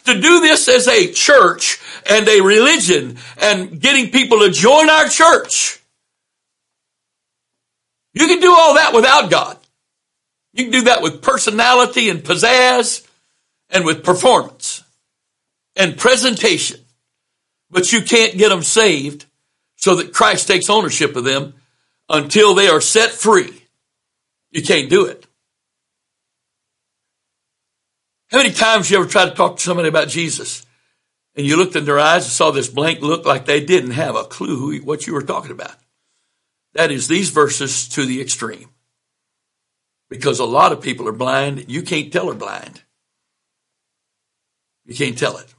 [0.04, 5.08] To do this as a church and a religion and getting people to join our
[5.08, 5.80] church
[8.14, 9.58] you can do all that without God.
[10.52, 13.06] You can do that with personality and pizzazz
[13.70, 14.84] and with performance
[15.74, 16.80] and presentation.
[17.74, 19.26] But you can't get them saved
[19.74, 21.54] so that Christ takes ownership of them
[22.08, 23.64] until they are set free.
[24.52, 25.26] You can't do it.
[28.30, 30.64] How many times you ever tried to talk to somebody about Jesus
[31.34, 34.14] and you looked in their eyes and saw this blank look like they didn't have
[34.14, 35.74] a clue who, what you were talking about.
[36.74, 38.68] That is these verses to the extreme.
[40.08, 41.64] Because a lot of people are blind.
[41.68, 42.82] You can't tell they're blind.
[44.84, 45.53] You can't tell it.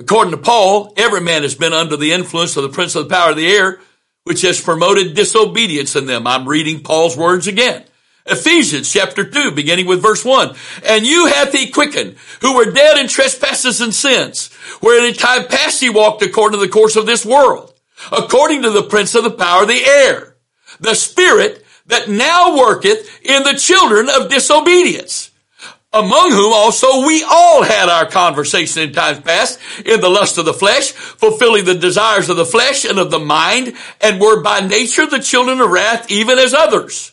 [0.00, 3.14] According to Paul, every man has been under the influence of the prince of the
[3.14, 3.80] power of the air,
[4.24, 6.26] which has promoted disobedience in them.
[6.26, 7.84] I'm reading Paul's words again.
[8.24, 10.54] Ephesians chapter 2, beginning with verse 1.
[10.86, 15.46] And you hath he quickened, who were dead in trespasses and sins, where in time
[15.46, 17.74] past ye walked according to the course of this world,
[18.10, 20.36] according to the prince of the power of the air,
[20.80, 25.29] the spirit that now worketh in the children of disobedience,
[25.92, 30.44] among whom also we all had our conversation in times past in the lust of
[30.44, 34.60] the flesh, fulfilling the desires of the flesh and of the mind, and were by
[34.60, 37.12] nature the children of wrath, even as others.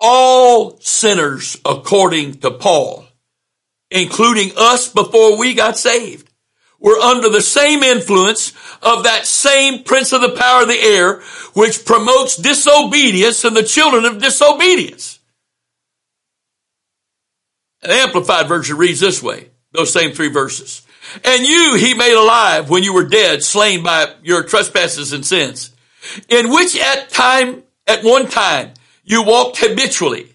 [0.00, 3.06] All sinners, according to Paul,
[3.90, 6.28] including us before we got saved,
[6.80, 11.22] were under the same influence of that same prince of the power of the air,
[11.54, 15.13] which promotes disobedience and the children of disobedience.
[17.84, 20.82] An amplified version reads this way, those same three verses.
[21.22, 25.70] And you he made alive when you were dead, slain by your trespasses and sins,
[26.28, 28.72] in which at time, at one time,
[29.04, 30.30] you walked habitually.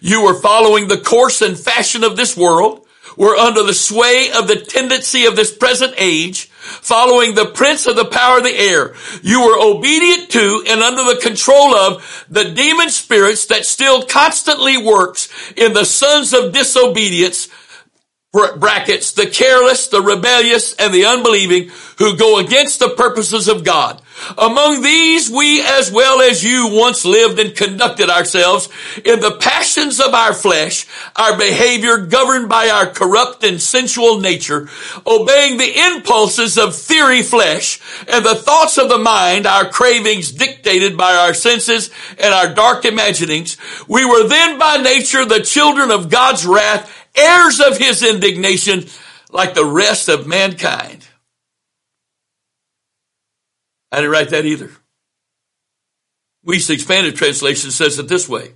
[0.00, 2.86] You were following the course and fashion of this world,
[3.20, 7.94] were under the sway of the tendency of this present age, following the prince of
[7.94, 8.94] the power of the air.
[9.22, 14.78] You were obedient to and under the control of the demon spirits that still constantly
[14.78, 17.48] works in the sons of disobedience,
[18.32, 21.68] brackets, the careless, the rebellious, and the unbelieving
[21.98, 24.00] who go against the purposes of God.
[24.38, 28.68] Among these, we as well as you once lived and conducted ourselves
[29.04, 34.68] in the passions of our flesh, our behavior governed by our corrupt and sensual nature,
[35.06, 40.96] obeying the impulses of theory flesh and the thoughts of the mind, our cravings dictated
[40.96, 43.56] by our senses and our dark imaginings.
[43.88, 48.86] We were then by nature the children of God's wrath, heirs of his indignation,
[49.30, 51.06] like the rest of mankind.
[53.92, 54.70] I didn't write that either.
[56.46, 58.52] Wuest Expanded Translation says it this way.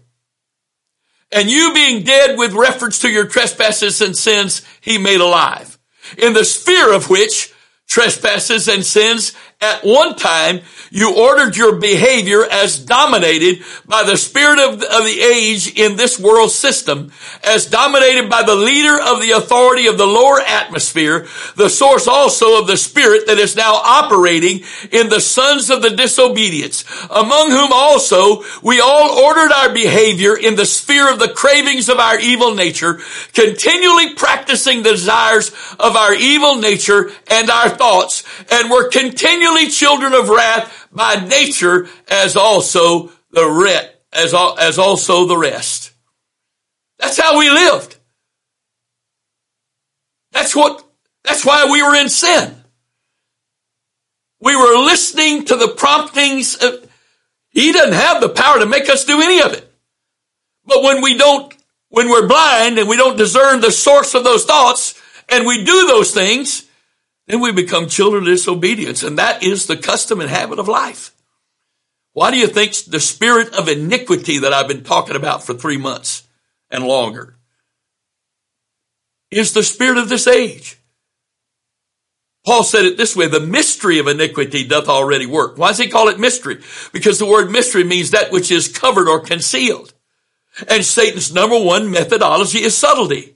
[1.32, 5.78] And you being dead with reference to your trespasses and sins, he made alive.
[6.16, 7.52] In the sphere of which
[7.88, 14.58] trespasses and sins at one time you ordered your behavior as dominated by the spirit
[14.58, 17.10] of the, of the age in this world system,
[17.42, 21.26] as dominated by the leader of the authority of the lower atmosphere,
[21.56, 25.90] the source also of the spirit that is now operating in the sons of the
[25.90, 31.88] disobedience, among whom also we all ordered our behavior in the sphere of the cravings
[31.88, 33.00] of our evil nature,
[33.32, 35.48] continually practicing the desires
[35.78, 41.88] of our evil nature and our thoughts, and were continually children of wrath by nature
[42.08, 45.92] as also the rest, as, as also the rest.
[46.98, 47.96] That's how we lived.
[50.32, 50.84] That's what,
[51.22, 52.54] that's why we were in sin.
[54.40, 56.90] We were listening to the promptings of,
[57.50, 59.70] he doesn't have the power to make us do any of it.
[60.66, 61.54] But when we don't,
[61.88, 65.86] when we're blind and we don't discern the source of those thoughts and we do
[65.86, 66.66] those things,
[67.26, 69.02] then we become children of disobedience.
[69.02, 71.12] And that is the custom and habit of life.
[72.12, 75.78] Why do you think the spirit of iniquity that I've been talking about for three
[75.78, 76.22] months
[76.70, 77.36] and longer
[79.30, 80.78] is the spirit of this age?
[82.44, 85.56] Paul said it this way, the mystery of iniquity doth already work.
[85.56, 86.60] Why does he call it mystery?
[86.92, 89.94] Because the word mystery means that which is covered or concealed.
[90.68, 93.34] And Satan's number one methodology is subtlety.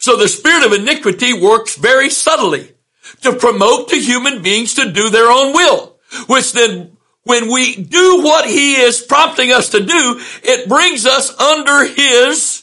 [0.00, 2.75] So the spirit of iniquity works very subtly
[3.22, 5.96] to promote the human beings to do their own will,
[6.26, 11.36] which then when we do what he is prompting us to do, it brings us
[11.40, 12.62] under his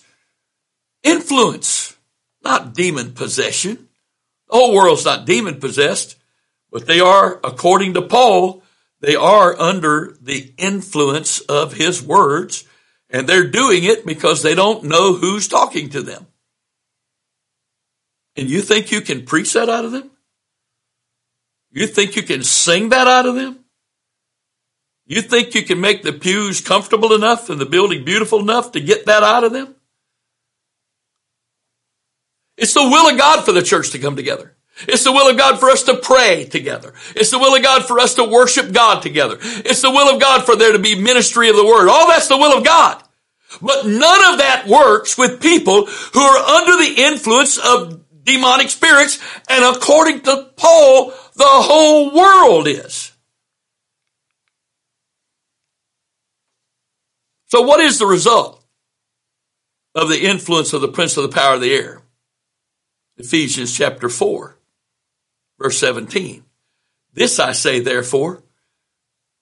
[1.03, 1.97] influence,
[2.43, 3.89] not demon possession.
[4.49, 6.15] The whole world's not demon possessed,
[6.71, 8.63] but they are, according to Paul,
[9.01, 12.63] they are under the influence of his words,
[13.09, 16.25] and they're doing it because they don't know who's talking to them.
[18.37, 20.09] And you think you can preach that out of them?
[21.73, 23.59] You think you can sing that out of them?
[25.05, 28.79] You think you can make the pews comfortable enough and the building beautiful enough to
[28.79, 29.75] get that out of them?
[32.57, 34.55] It's the will of God for the church to come together.
[34.87, 36.93] It's the will of God for us to pray together.
[37.15, 39.37] It's the will of God for us to worship God together.
[39.41, 41.89] It's the will of God for there to be ministry of the word.
[41.89, 43.03] All that's the will of God.
[43.61, 49.19] But none of that works with people who are under the influence of demonic spirits.
[49.49, 53.11] And according to Paul, the whole world is.
[57.47, 58.63] So what is the result
[59.93, 62.01] of the influence of the prince of the power of the air?
[63.17, 64.57] Ephesians chapter 4,
[65.59, 66.43] verse 17.
[67.13, 68.41] This I say therefore,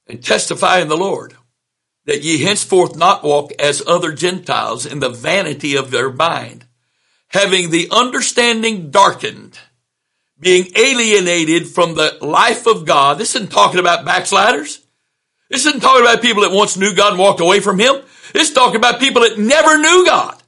[0.07, 1.35] and testify in the Lord,
[2.05, 6.65] that ye henceforth not walk as other Gentiles in the vanity of their mind,
[7.29, 9.57] having the understanding darkened,
[10.41, 13.17] being alienated from the life of God.
[13.17, 14.81] This isn't talking about backsliders.
[15.49, 18.01] This isn't talking about people that once knew God and walked away from Him.
[18.33, 20.40] This is talking about people that never knew God.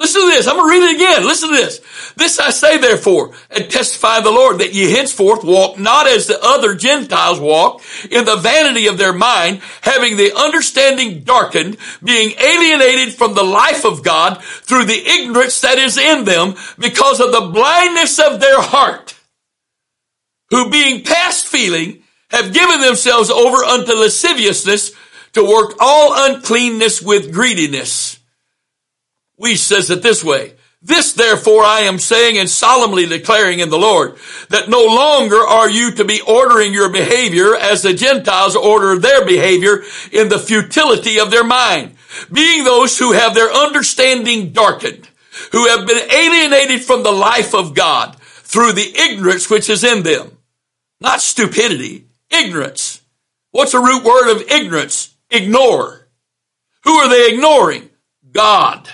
[0.00, 0.46] Listen to this.
[0.46, 1.26] I'm going to read it again.
[1.26, 2.14] Listen to this.
[2.16, 6.42] This I say therefore and testify the Lord that ye henceforth walk not as the
[6.42, 13.12] other Gentiles walk in the vanity of their mind, having the understanding darkened, being alienated
[13.12, 17.50] from the life of God through the ignorance that is in them because of the
[17.52, 19.14] blindness of their heart,
[20.48, 24.92] who being past feeling have given themselves over unto lasciviousness
[25.34, 28.09] to work all uncleanness with greediness.
[29.40, 30.54] Wuest says it this way.
[30.82, 34.16] This therefore I am saying and solemnly declaring in the Lord
[34.48, 39.24] that no longer are you to be ordering your behavior as the Gentiles order their
[39.26, 41.96] behavior in the futility of their mind,
[42.32, 45.08] being those who have their understanding darkened,
[45.52, 50.02] who have been alienated from the life of God through the ignorance which is in
[50.02, 50.38] them.
[50.98, 53.02] Not stupidity, ignorance.
[53.50, 55.14] What's the root word of ignorance?
[55.30, 56.08] Ignore.
[56.84, 57.90] Who are they ignoring?
[58.32, 58.88] God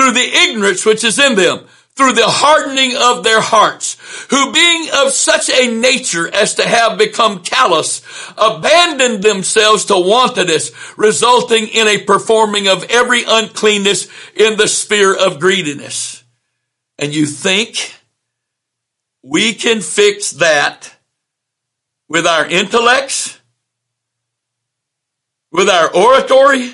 [0.00, 3.98] through the ignorance which is in them, through the hardening of their hearts,
[4.30, 8.00] who being of such a nature as to have become callous,
[8.38, 15.38] abandoned themselves to wantonness, resulting in a performing of every uncleanness in the sphere of
[15.38, 16.24] greediness.
[16.98, 17.94] And you think
[19.22, 20.94] we can fix that
[22.08, 23.38] with our intellects,
[25.52, 26.72] with our oratory,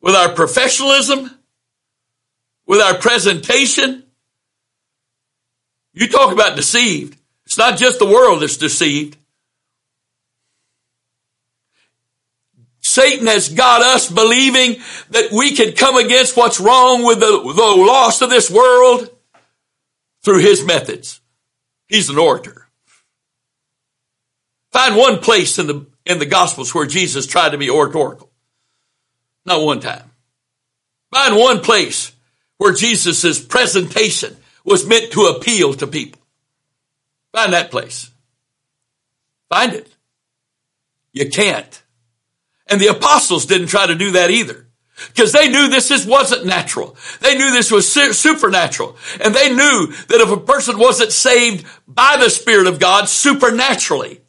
[0.00, 1.37] with our professionalism,
[2.68, 4.04] with our presentation.
[5.94, 7.18] You talk about deceived.
[7.46, 9.16] It's not just the world that's deceived.
[12.80, 14.76] Satan has got us believing
[15.10, 19.10] that we can come against what's wrong with the, the lost of this world
[20.22, 21.20] through his methods.
[21.86, 22.68] He's an orator.
[24.72, 28.30] Find one place in the, in the gospels where Jesus tried to be oratorical.
[29.46, 30.10] Not one time.
[31.10, 32.12] Find one place
[32.58, 36.20] where Jesus' presentation was meant to appeal to people.
[37.32, 38.10] Find that place.
[39.48, 39.88] Find it.
[41.12, 41.82] You can't.
[42.66, 44.66] And the apostles didn't try to do that either.
[45.08, 46.96] Because they knew this is, wasn't natural.
[47.20, 48.96] They knew this was supernatural.
[49.22, 54.20] And they knew that if a person wasn't saved by the Spirit of God supernaturally,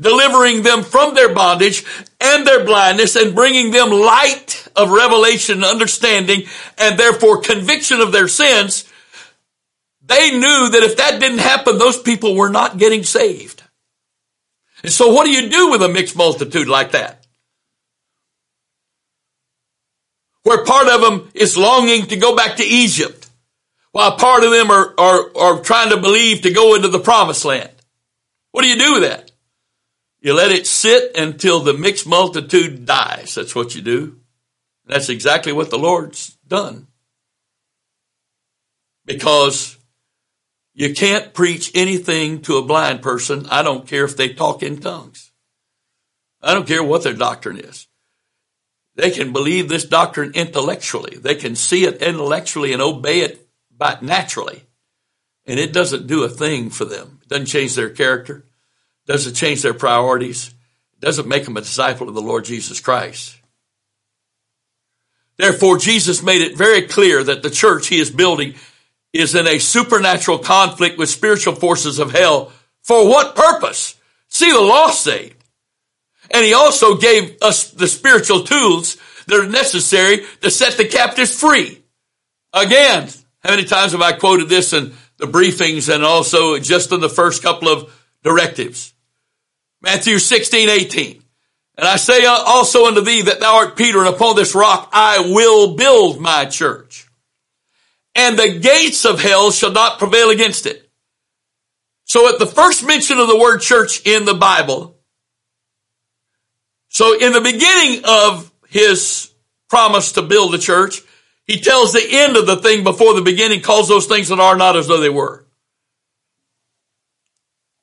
[0.00, 1.84] delivering them from their bondage
[2.20, 6.42] and their blindness and bringing them light of revelation and understanding
[6.78, 8.90] and therefore conviction of their sins,
[10.06, 13.62] they knew that if that didn't happen, those people were not getting saved.
[14.82, 17.24] And so what do you do with a mixed multitude like that?
[20.42, 23.30] Where part of them is longing to go back to Egypt,
[23.92, 27.46] while part of them are, are, are trying to believe to go into the promised
[27.46, 27.70] land.
[28.52, 29.30] What do you do with that?
[30.24, 33.34] You let it sit until the mixed multitude dies.
[33.34, 34.20] That's what you do.
[34.86, 36.86] That's exactly what the Lord's done.
[39.04, 39.76] Because
[40.72, 43.46] you can't preach anything to a blind person.
[43.50, 45.30] I don't care if they talk in tongues.
[46.40, 47.86] I don't care what their doctrine is.
[48.96, 51.18] They can believe this doctrine intellectually.
[51.18, 54.62] They can see it intellectually and obey it by naturally.
[55.44, 57.18] And it doesn't do a thing for them.
[57.20, 58.46] It doesn't change their character
[59.06, 60.54] doesn't change their priorities,
[61.00, 63.36] doesn't make them a disciple of the Lord Jesus Christ.
[65.36, 68.54] Therefore, Jesus made it very clear that the church he is building
[69.12, 72.52] is in a supernatural conflict with spiritual forces of hell.
[72.82, 73.96] For what purpose?
[74.28, 75.36] See the lost saved.
[76.30, 78.96] And he also gave us the spiritual tools
[79.26, 81.82] that are necessary to set the captives free.
[82.52, 83.08] Again,
[83.42, 87.08] how many times have I quoted this in the briefings and also just in the
[87.08, 87.92] first couple of
[88.22, 88.93] directives?
[89.84, 91.22] Matthew 16, 18.
[91.76, 94.90] And I say uh, also unto thee that thou art Peter, and upon this rock
[94.92, 97.08] I will build my church.
[98.14, 100.88] And the gates of hell shall not prevail against it.
[102.04, 104.96] So at the first mention of the word church in the Bible,
[106.88, 109.34] so in the beginning of his
[109.68, 111.00] promise to build the church.
[111.46, 114.56] He tells the end of the thing before the beginning, calls those things that are
[114.56, 115.44] not as though they were.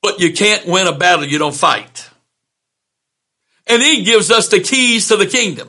[0.02, 1.91] But you can't win a battle you don't fight.
[3.72, 5.66] And he gives us the keys to the kingdom.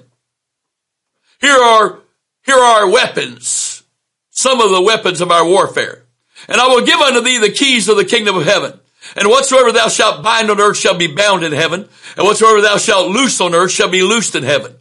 [1.39, 1.99] Here are,
[2.45, 3.81] here are our weapons.
[4.29, 6.03] Some of the weapons of our warfare.
[6.49, 8.77] And I will give unto thee the keys of the kingdom of heaven.
[9.15, 11.87] And whatsoever thou shalt bind on earth shall be bound in heaven.
[12.17, 14.75] And whatsoever thou shalt loose on earth shall be loosed in heaven.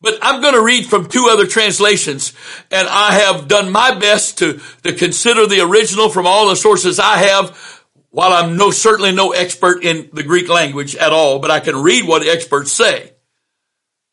[0.00, 2.32] But I'm going to read from two other translations,
[2.70, 6.98] and I have done my best to, to consider the original from all the sources
[6.98, 7.73] I have,
[8.14, 11.82] while I'm no, certainly no expert in the Greek language at all, but I can
[11.82, 13.10] read what experts say.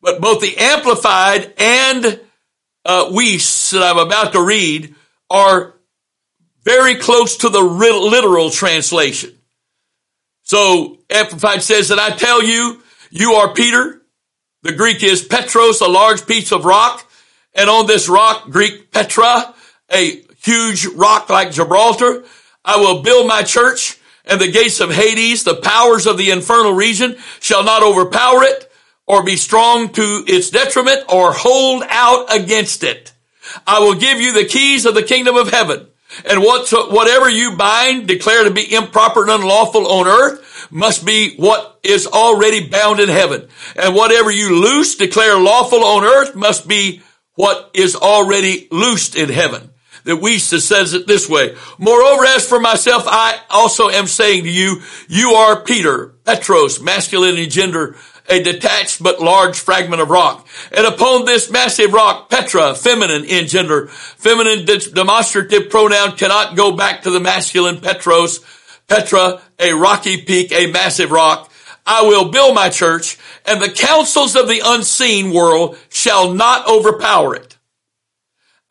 [0.00, 2.20] But both the Amplified and
[2.84, 4.96] uh, Wuest that I'm about to read
[5.30, 5.74] are
[6.64, 9.38] very close to the literal translation.
[10.42, 12.82] So Amplified says that I tell you,
[13.12, 14.02] you are Peter.
[14.62, 17.08] The Greek is Petros, a large piece of rock.
[17.54, 19.54] And on this rock, Greek Petra,
[19.92, 22.24] a huge rock like Gibraltar,
[22.64, 26.72] I will build my church and the gates of Hades, the powers of the infernal
[26.72, 28.70] region shall not overpower it
[29.06, 33.12] or be strong to its detriment or hold out against it.
[33.66, 35.88] I will give you the keys of the kingdom of heaven.
[36.24, 41.34] And what, whatever you bind, declare to be improper and unlawful on earth, must be
[41.36, 43.48] what is already bound in heaven.
[43.76, 47.02] And whatever you loose, declare lawful on earth, must be
[47.34, 49.71] what is already loosed in heaven.
[50.04, 51.54] The Wuest says it this way.
[51.78, 57.36] Moreover, as for myself, I also am saying to you, you are Peter, Petros, masculine
[57.36, 57.96] in gender,
[58.28, 60.46] a detached but large fragment of rock.
[60.72, 67.02] And upon this massive rock, Petra, feminine in gender, feminine demonstrative pronoun cannot go back
[67.02, 68.40] to the masculine Petros,
[68.88, 71.50] Petra, a rocky peak, a massive rock.
[71.84, 77.34] I will build my church and the counsels of the unseen world shall not overpower
[77.34, 77.51] it.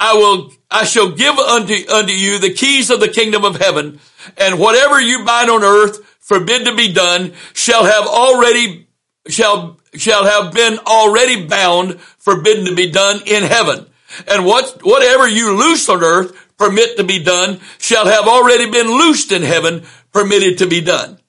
[0.02, 4.00] I will, I shall give unto, unto you the keys of the kingdom of heaven
[4.36, 8.88] and whatever you bind on earth forbid to be done shall have already
[9.28, 13.86] shall, shall have been already bound, forbidden to be done in heaven.
[14.28, 18.88] And what, whatever you loose on earth, permit to be done, shall have already been
[18.88, 21.20] loosed in heaven, permitted to be done.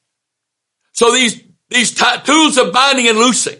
[0.92, 3.58] So these, these t- tools of binding and loosing,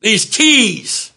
[0.00, 1.12] these keys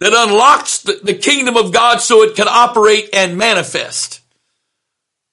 [0.00, 4.20] that unlocks the, the kingdom of God so it can operate and manifest.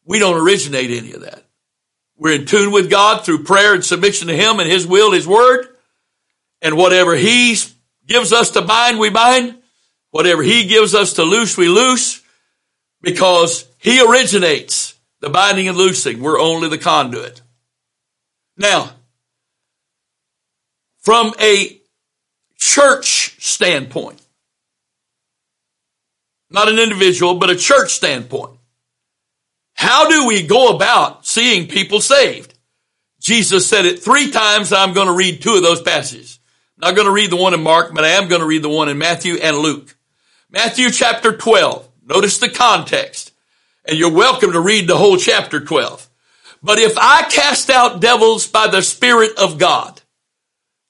[0.06, 1.44] We don't originate any of that.
[2.18, 5.28] We're in tune with God through prayer and submission to Him and His will, His
[5.28, 5.68] word.
[6.62, 7.56] And whatever he
[8.08, 9.56] gives us to bind, we bind.
[10.12, 12.22] Whatever he gives us to loose, we loose
[13.02, 16.22] because he originates the binding and loosing.
[16.22, 17.42] We're only the conduit.
[18.58, 18.92] Now,
[21.02, 21.80] from a
[22.56, 24.25] church standpoint,
[26.56, 28.58] not an individual, but a church standpoint,
[29.74, 32.54] how do we go about seeing people saved?
[33.20, 34.72] Jesus said it three times.
[34.72, 36.40] I'm going to read two of those passages.
[36.78, 38.62] I'm not going to read the one in Mark, but I am going to read
[38.62, 39.96] the one in Matthew and Luke.
[40.50, 41.88] Matthew chapter 12.
[42.06, 43.34] Notice the context.
[43.84, 46.10] And you're welcome to read the whole chapter 12.
[46.64, 50.02] But if I cast out devils by the Spirit of God,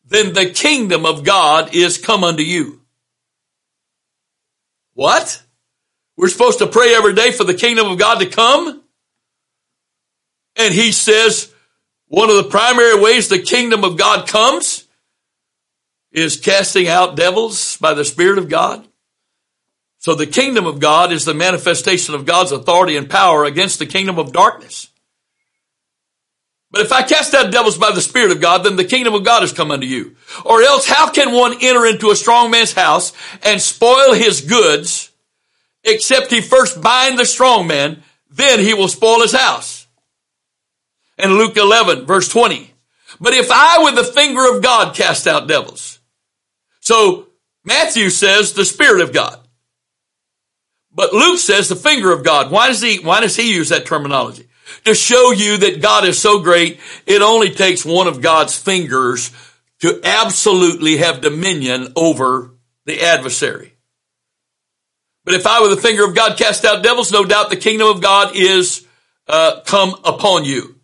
[0.05, 2.82] then the kingdom of God is come unto you.
[4.93, 5.41] What?
[6.18, 8.82] We're supposed to pray every day for the kingdom of God to come?
[10.55, 11.53] And he says
[12.07, 14.86] one of the primary ways the kingdom of God comes
[16.11, 18.88] is casting out devils by the Spirit of God.
[19.99, 23.86] So the kingdom of God is the manifestation of God's authority and power against the
[23.86, 24.89] kingdom of darkness.
[26.72, 29.24] But if I cast out devils by the Spirit of God, then the kingdom of
[29.24, 30.16] God has come unto you.
[30.45, 33.13] Or else how can one enter into a strong man's house
[33.43, 35.11] and spoil his goods
[35.86, 39.88] except he first bind the strong man, then he will spoil his house.
[41.18, 42.74] And Luke 11 verse 20.
[43.20, 46.00] But if I with the finger of God cast out devils,
[46.82, 47.28] so
[47.64, 49.40] Matthew says the Spirit of God.
[50.94, 52.52] But Luke says the finger of God.
[52.52, 54.48] Why does he, why does he use that terminology?
[54.86, 59.32] To show you that God is so great, it only takes one of God's fingers
[59.82, 62.56] to absolutely have dominion over
[62.86, 63.75] the adversary.
[65.26, 67.88] But if I with the finger of God cast out devils, no doubt the kingdom
[67.88, 68.86] of God is
[69.28, 70.76] uh, come upon you.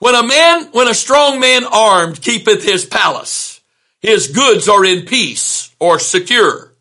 [0.00, 3.60] When a man, when a strong man armed keepeth his palace,
[4.00, 6.74] his goods are in peace or secure.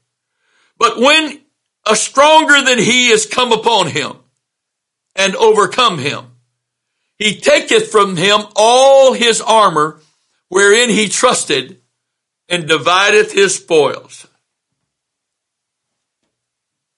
[0.78, 1.39] But when
[1.86, 4.14] a stronger than he is come upon him
[5.16, 6.26] and overcome him,
[7.18, 10.01] he taketh from him all his armor
[10.49, 11.80] wherein he trusted
[12.49, 14.28] and divideth his spoils.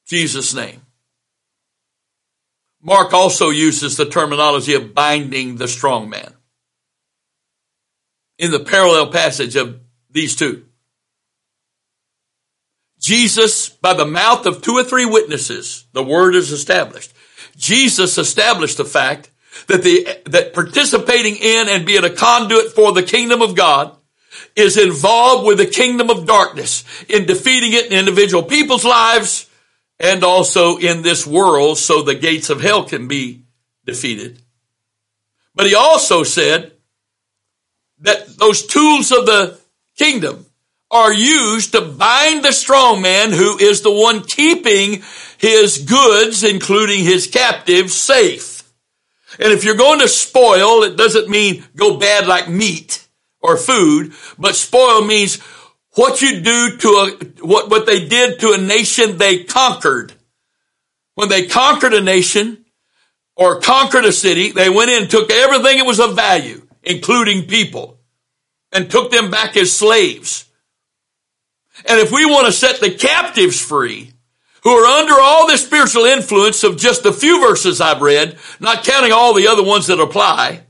[0.06, 0.82] Jesus' name.
[2.82, 6.34] Mark also uses the terminology of binding the strong man
[8.38, 9.80] in the parallel passage of
[10.12, 10.66] these two.
[13.00, 17.14] Jesus, by the mouth of two or three witnesses, the word is established.
[17.58, 19.30] Jesus established the fact
[19.68, 23.96] that the, that participating in and being a conduit for the kingdom of God
[24.56, 29.50] is involved with the kingdom of darkness in defeating it in individual people's lives
[30.00, 33.44] and also in this world so the gates of hell can be
[33.86, 34.42] defeated.
[35.54, 36.74] But he also said
[38.00, 39.60] that those tools of the
[39.98, 40.46] kingdom
[40.92, 45.02] are used to bind the strong man who is the one keeping
[45.38, 48.64] his goods, including his captives, safe.
[49.40, 53.06] And if you're going to spoil, it doesn't mean go bad like meat
[53.42, 55.42] or food, but spoil means
[55.96, 60.14] what you do to a, what, what they did to a nation they conquered.
[61.16, 62.66] When they conquered a nation
[63.36, 67.48] or conquered a city, they went in and took everything that was of value, including
[67.48, 67.98] people,
[68.72, 70.46] and took them back as slaves.
[71.88, 74.12] And if we want to set the captives free,
[74.64, 78.84] who are under all the spiritual influence of just the few verses I've read, not
[78.84, 80.64] counting all the other ones that apply,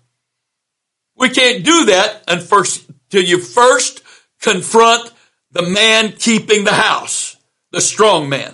[1.15, 4.03] we can't do that until you first
[4.41, 5.11] confront
[5.55, 7.37] the man keeping the house,
[7.71, 8.53] the strong man,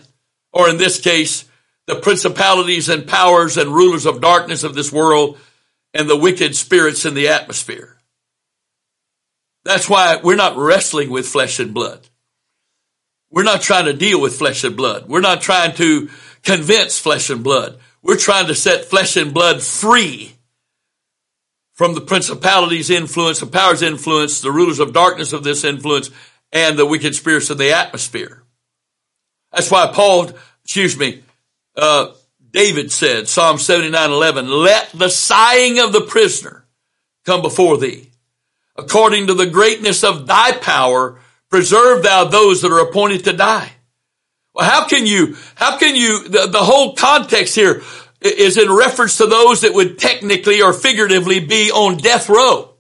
[0.54, 1.46] or in this case,
[1.88, 5.40] the principalities and powers and rulers of darkness of this world
[5.96, 7.98] and the wicked spirits in the atmosphere.
[9.66, 12.08] That's why we're not wrestling with flesh and blood.
[13.32, 15.08] We're not trying to deal with flesh and blood.
[15.08, 16.08] We're not trying to
[16.44, 17.80] convince flesh and blood.
[18.04, 20.34] We're trying to set flesh and blood free
[21.74, 26.12] from the principalities influence, the powers influence, the rulers of darkness of this influence,
[26.52, 28.44] and the wicked spirits in the atmosphere.
[29.52, 30.32] That's why Paul,
[30.64, 31.24] excuse me,
[31.76, 32.14] uh,
[32.52, 36.66] David said, Psalm 79, 11, let the sighing of the prisoner
[37.26, 38.10] come before thee.
[38.76, 43.72] According to the greatness of thy power, preserve thou those that are appointed to die.
[44.54, 47.82] Well, how can you, how can you, the, the whole context here
[48.22, 52.71] is in reference to those that would technically or figuratively be on death row.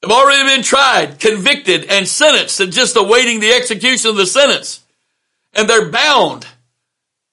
[0.00, 4.84] They've already been tried, convicted, and sentenced and just awaiting the execution of the sentence.
[5.54, 6.46] And they're bound.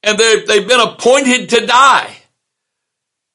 [0.01, 2.17] And they've been appointed to die.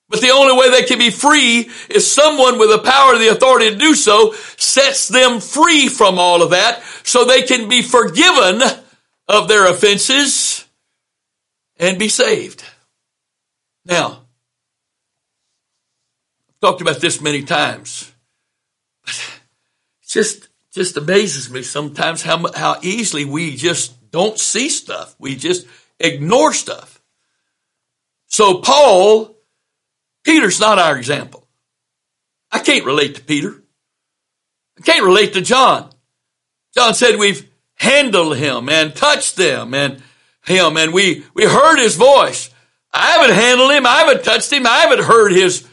[0.09, 3.29] But the only way they can be free is someone with the power and the
[3.29, 7.81] authority to do so sets them free from all of that so they can be
[7.81, 8.61] forgiven
[9.29, 10.65] of their offenses
[11.79, 12.65] and be saved.
[13.85, 14.23] Now,
[16.49, 18.10] I've talked about this many times.
[20.07, 25.15] Just just amazes me sometimes how how easily we just don't see stuff.
[25.19, 25.67] We just
[25.99, 27.01] ignore stuff.
[28.27, 29.37] So Paul,
[30.25, 31.47] Peter's not our example.
[32.53, 33.63] I can't relate to Peter.
[34.79, 35.91] I can't relate to John.
[36.75, 40.03] John said we've handled him and touched them and
[40.47, 42.51] him and we, we heard his voice.
[42.93, 43.87] I haven't handled him.
[43.87, 44.67] I haven't touched him.
[44.67, 45.67] I haven't heard his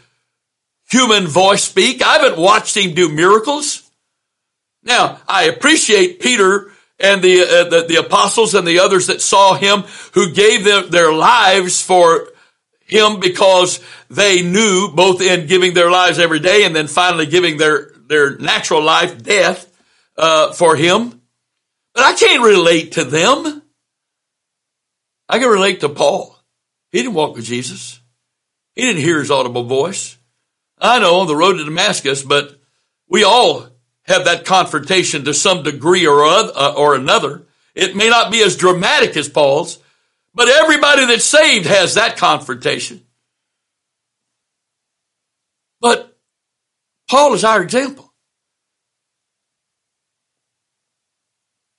[0.90, 2.02] human voice speak.
[2.02, 3.90] I haven't watched him do miracles.
[4.84, 9.54] Now, I appreciate Peter and the, uh, the, the, apostles and the others that saw
[9.54, 9.84] him
[10.14, 12.30] who gave them their lives for
[12.86, 13.80] him because
[14.10, 18.38] they knew both in giving their lives every day and then finally giving their, their
[18.38, 19.72] natural life, death,
[20.18, 21.22] uh, for him.
[21.94, 23.62] But I can't relate to them.
[25.30, 26.38] I can relate to Paul.
[26.92, 28.00] He didn't walk with Jesus.
[28.76, 30.17] He didn't hear his audible voice.
[30.80, 32.60] I know the road to Damascus, but
[33.08, 33.68] we all
[34.04, 37.46] have that confrontation to some degree or, other, uh, or another.
[37.76, 39.80] It may not be as dramatic as Paul's,
[40.34, 43.02] but everybody that's saved has that confrontation.
[45.82, 46.18] But
[47.10, 48.14] Paul is our example.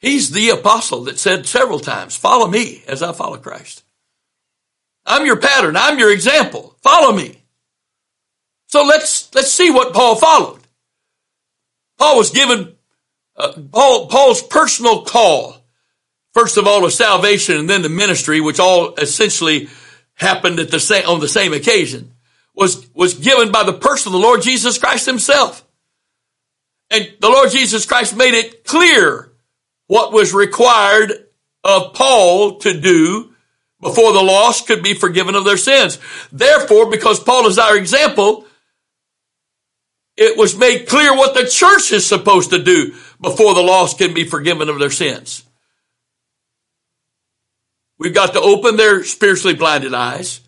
[0.00, 3.82] He's the apostle that said several times, follow me as I follow Christ.
[5.04, 5.76] I'm your pattern.
[5.76, 6.76] I'm your example.
[6.82, 7.42] Follow me.
[8.68, 10.60] So let's, let's see what Paul followed.
[11.98, 12.74] Paul was given,
[13.36, 15.56] uh, Paul, Paul's personal call,
[16.32, 19.68] first of all, to salvation and then the ministry, which all essentially
[20.14, 22.12] happened at the same, on the same occasion,
[22.54, 25.64] was, was given by the person of the Lord Jesus Christ himself.
[26.90, 29.32] And the Lord Jesus Christ made it clear
[29.86, 31.12] what was required
[31.64, 33.32] of Paul to do
[33.80, 35.98] before the lost could be forgiven of their sins.
[36.32, 38.44] Therefore, because Paul is our example,
[40.18, 44.12] it was made clear what the church is supposed to do before the lost can
[44.12, 45.44] be forgiven of their sins.
[47.98, 50.40] We've got to open their spiritually blinded eyes.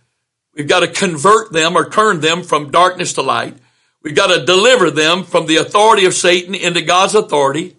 [0.55, 3.57] We've got to convert them or turn them from darkness to light.
[4.03, 7.77] We've got to deliver them from the authority of Satan into God's authority.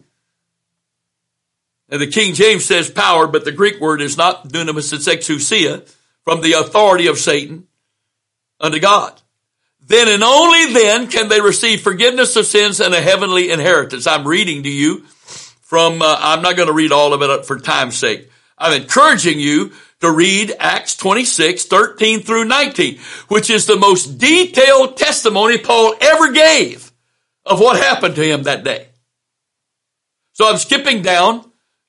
[1.90, 5.94] And the King James says power, but the Greek word is not dunamis, it's exousia,
[6.24, 7.68] from the authority of Satan
[8.62, 9.22] unto God.
[9.92, 14.08] Then and only then can they receive forgiveness of sins and a heavenly inheritance.
[14.08, 15.00] I'm reading to you
[15.64, 18.32] from, uh, I'm not going to read all of it for time's sake.
[18.58, 24.96] I'm encouraging you to read Acts 26, 13 through 19, which is the most detailed
[24.96, 26.90] testimony Paul ever gave
[27.46, 28.88] of what happened to him that day.
[30.32, 31.44] So I'm skipping down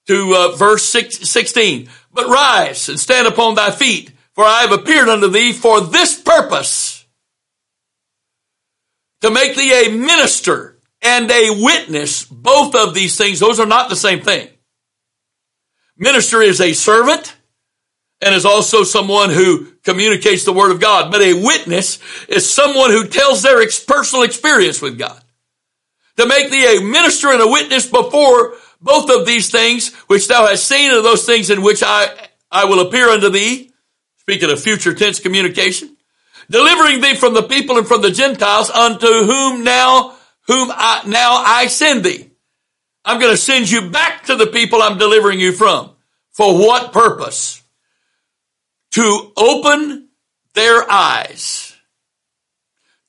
[0.09, 1.89] to uh, verse six, 16.
[2.13, 6.21] But rise and stand upon thy feet, for I have appeared unto thee for this
[6.21, 6.92] purpose,
[9.23, 12.25] to make thee a minister and a witness.
[12.25, 14.49] Both of these things, those are not the same thing.
[15.97, 17.35] Minister is a servant
[18.21, 21.11] and is also someone who communicates the word of God.
[21.11, 21.99] But a witness
[22.29, 25.21] is someone who tells their ex- personal experience with God.
[26.19, 30.47] To make thee a minister and a witness before both of these things which thou
[30.47, 32.09] hast seen and those things in which I,
[32.51, 33.73] I will appear unto thee.
[34.19, 35.92] Speaking of future tense communication.
[36.53, 40.15] Delivering thee from the people and from the Gentiles unto whom now,
[40.47, 42.31] whom I, now I send thee.
[43.05, 45.91] I'm going to send you back to the people I'm delivering you from.
[46.31, 47.63] For what purpose?
[48.93, 50.09] to open
[50.55, 51.75] their eyes,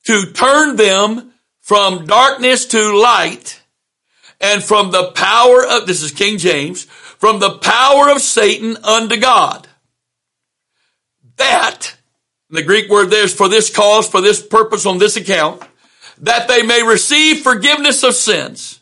[0.04, 3.62] to turn them from darkness to light,
[4.40, 9.16] and from the power of, this is King James, from the power of Satan unto
[9.16, 9.68] God.
[11.36, 11.96] That,
[12.54, 15.62] the Greek word there is for this cause, for this purpose, on this account,
[16.18, 18.80] that they may receive forgiveness of sins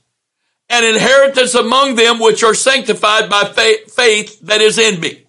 [0.68, 5.26] and inheritance among them which are sanctified by faith that is in me.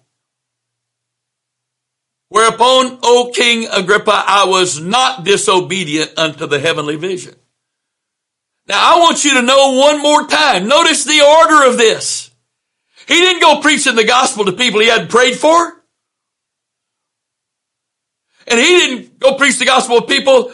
[2.28, 7.34] Whereupon, O King Agrippa, I was not disobedient unto the heavenly vision.
[8.66, 10.66] Now I want you to know one more time.
[10.66, 12.30] Notice the order of this.
[13.06, 15.83] He didn't go preaching the gospel to people he hadn't prayed for.
[18.46, 20.52] And he didn't go preach the gospel to people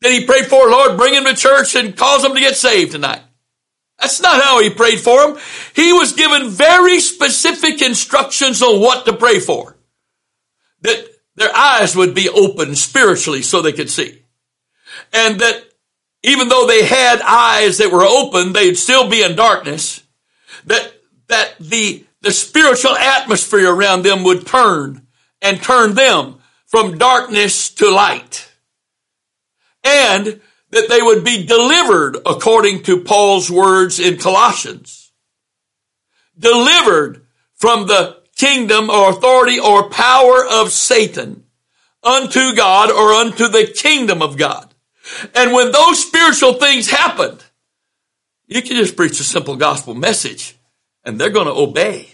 [0.00, 2.92] that he prayed for, Lord, bring him to church and cause them to get saved
[2.92, 3.22] tonight.
[3.98, 5.38] That's not how he prayed for them.
[5.74, 9.76] He was given very specific instructions on what to pray for.
[10.80, 14.22] That their eyes would be open spiritually so they could see.
[15.12, 15.64] And that
[16.22, 20.02] even though they had eyes that were open, they'd still be in darkness.
[20.64, 20.92] That,
[21.28, 25.06] that the, the spiritual atmosphere around them would turn
[25.42, 26.39] and turn them
[26.70, 28.48] from darkness to light.
[29.82, 30.40] And
[30.70, 35.10] that they would be delivered according to Paul's words in Colossians.
[36.38, 41.44] Delivered from the kingdom or authority or power of Satan
[42.04, 44.72] unto God or unto the kingdom of God.
[45.34, 47.44] And when those spiritual things happened,
[48.46, 50.54] you can just preach a simple gospel message
[51.04, 52.10] and they're going to obey.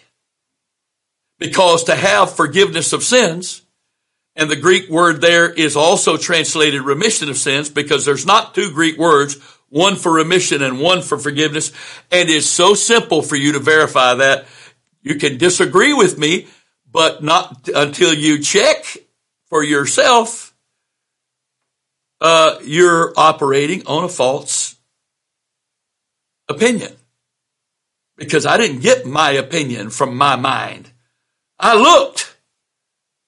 [1.39, 3.61] Because to have forgiveness of sins,
[4.37, 8.70] and the Greek word there is also translated remission of sins because there's not two
[8.70, 9.37] Greek words,
[9.70, 11.72] one for remission and one for forgiveness.
[12.12, 14.47] And it's so simple for you to verify that
[15.03, 16.49] you can disagree with me,
[16.91, 18.97] but not until you check
[19.49, 20.55] for yourself,
[22.20, 24.76] uh, you're operating on a false
[26.49, 26.93] opinion.
[28.16, 30.91] Because I didn't get my opinion from my mind.
[31.59, 32.36] I looked.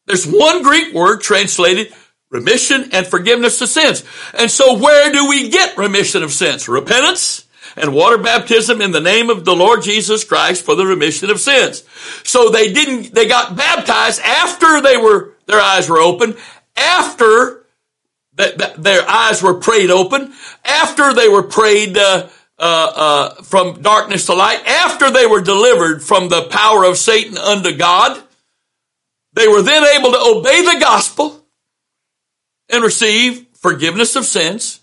[0.09, 1.93] There's one Greek word translated
[2.31, 4.05] remission and forgiveness of sins.
[4.35, 6.69] And so where do we get remission of sins?
[6.69, 7.47] Repentance
[7.77, 11.41] and water baptism in the name of the Lord Jesus Christ for the remission of
[11.41, 11.85] sins.
[12.25, 16.37] So they didn't, they got baptized after they were, their eyes were open,
[16.77, 17.65] after
[18.35, 20.33] that, their eyes were prayed open,
[20.65, 22.29] after they were prayed, uh,
[22.59, 27.39] uh, uh, from darkness to light, after they were delivered from the power of Satan
[27.39, 28.21] unto God,
[29.39, 31.45] they were then able to obey the gospel
[32.69, 34.81] and receive forgiveness of sins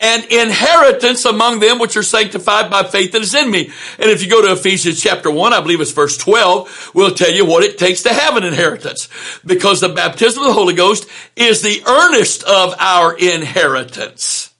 [0.00, 3.70] and inheritance among them which are sanctified by faith that is in me.
[3.98, 7.30] And if you go to Ephesians chapter 1, I believe it's verse 12, we'll tell
[7.30, 9.08] you what it takes to have an inheritance.
[9.44, 11.06] Because the baptism of the Holy Ghost
[11.36, 14.50] is the earnest of our inheritance.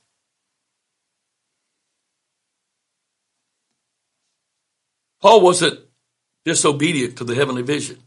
[5.21, 5.81] Paul wasn't
[6.45, 8.04] disobedient to the heavenly vision.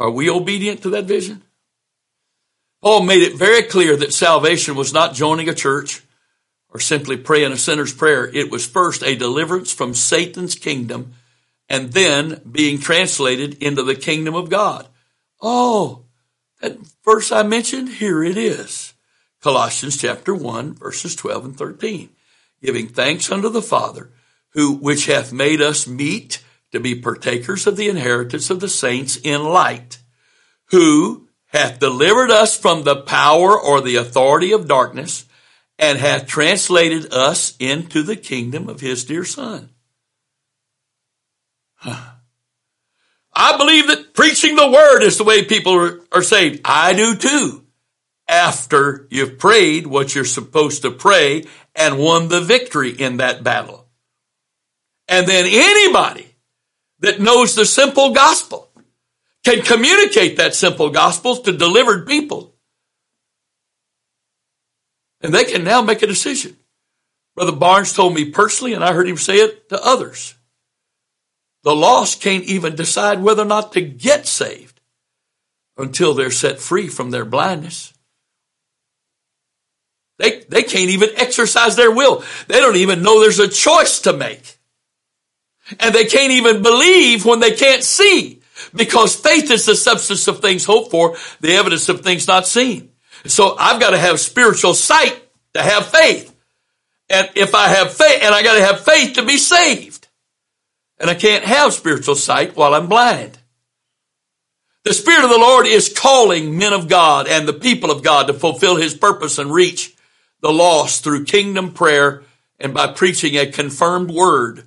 [0.00, 1.42] Are we obedient to that vision?
[2.82, 6.02] Paul made it very clear that salvation was not joining a church
[6.70, 8.26] or simply praying a sinner's prayer.
[8.26, 11.12] It was first a deliverance from Satan's kingdom
[11.68, 14.88] and then being translated into the kingdom of God.
[15.42, 16.06] Oh,
[16.62, 18.94] that verse I mentioned, here it is.
[19.42, 22.08] Colossians chapter 1 verses 12 and 13.
[22.62, 24.10] Giving thanks unto the Father,
[24.50, 26.42] who, which hath made us meet
[26.72, 29.98] to be partakers of the inheritance of the saints in light,
[30.66, 35.24] who hath delivered us from the power or the authority of darkness,
[35.78, 39.70] and hath translated us into the kingdom of his dear son.
[41.76, 42.12] Huh.
[43.32, 46.60] I believe that preaching the word is the way people are, are saved.
[46.64, 47.64] I do too.
[48.28, 51.44] After you've prayed what you're supposed to pray
[51.74, 53.88] and won the victory in that battle.
[55.08, 56.29] And then anybody
[57.00, 58.70] that knows the simple gospel
[59.44, 62.54] can communicate that simple gospel to delivered people.
[65.22, 66.56] And they can now make a decision.
[67.34, 70.34] Brother Barnes told me personally, and I heard him say it to others.
[71.62, 74.80] The lost can't even decide whether or not to get saved
[75.76, 77.92] until they're set free from their blindness.
[80.18, 82.22] They, they can't even exercise their will.
[82.46, 84.58] They don't even know there's a choice to make.
[85.78, 88.40] And they can't even believe when they can't see
[88.74, 92.90] because faith is the substance of things hoped for, the evidence of things not seen.
[93.26, 95.22] So I've got to have spiritual sight
[95.54, 96.34] to have faith.
[97.08, 100.08] And if I have faith, and I got to have faith to be saved.
[100.98, 103.38] And I can't have spiritual sight while I'm blind.
[104.84, 108.28] The Spirit of the Lord is calling men of God and the people of God
[108.28, 109.94] to fulfill His purpose and reach
[110.40, 112.22] the lost through kingdom prayer
[112.58, 114.66] and by preaching a confirmed word.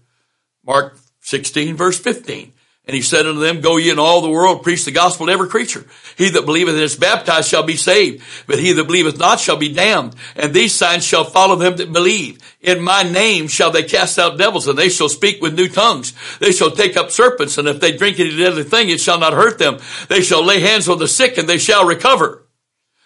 [0.66, 2.53] Mark 16 verse 15.
[2.86, 5.32] And he said unto them, Go ye in all the world, preach the gospel to
[5.32, 5.86] every creature.
[6.18, 9.55] He that believeth and is baptized shall be saved, but he that believeth not shall
[9.55, 10.16] be damned.
[10.36, 12.39] And these signs shall follow them that believe.
[12.59, 16.14] In my name shall they cast out devils, and they shall speak with new tongues.
[16.39, 19.32] They shall take up serpents, and if they drink any deadly thing, it shall not
[19.32, 19.80] hurt them.
[20.09, 22.43] They shall lay hands on the sick, and they shall recover.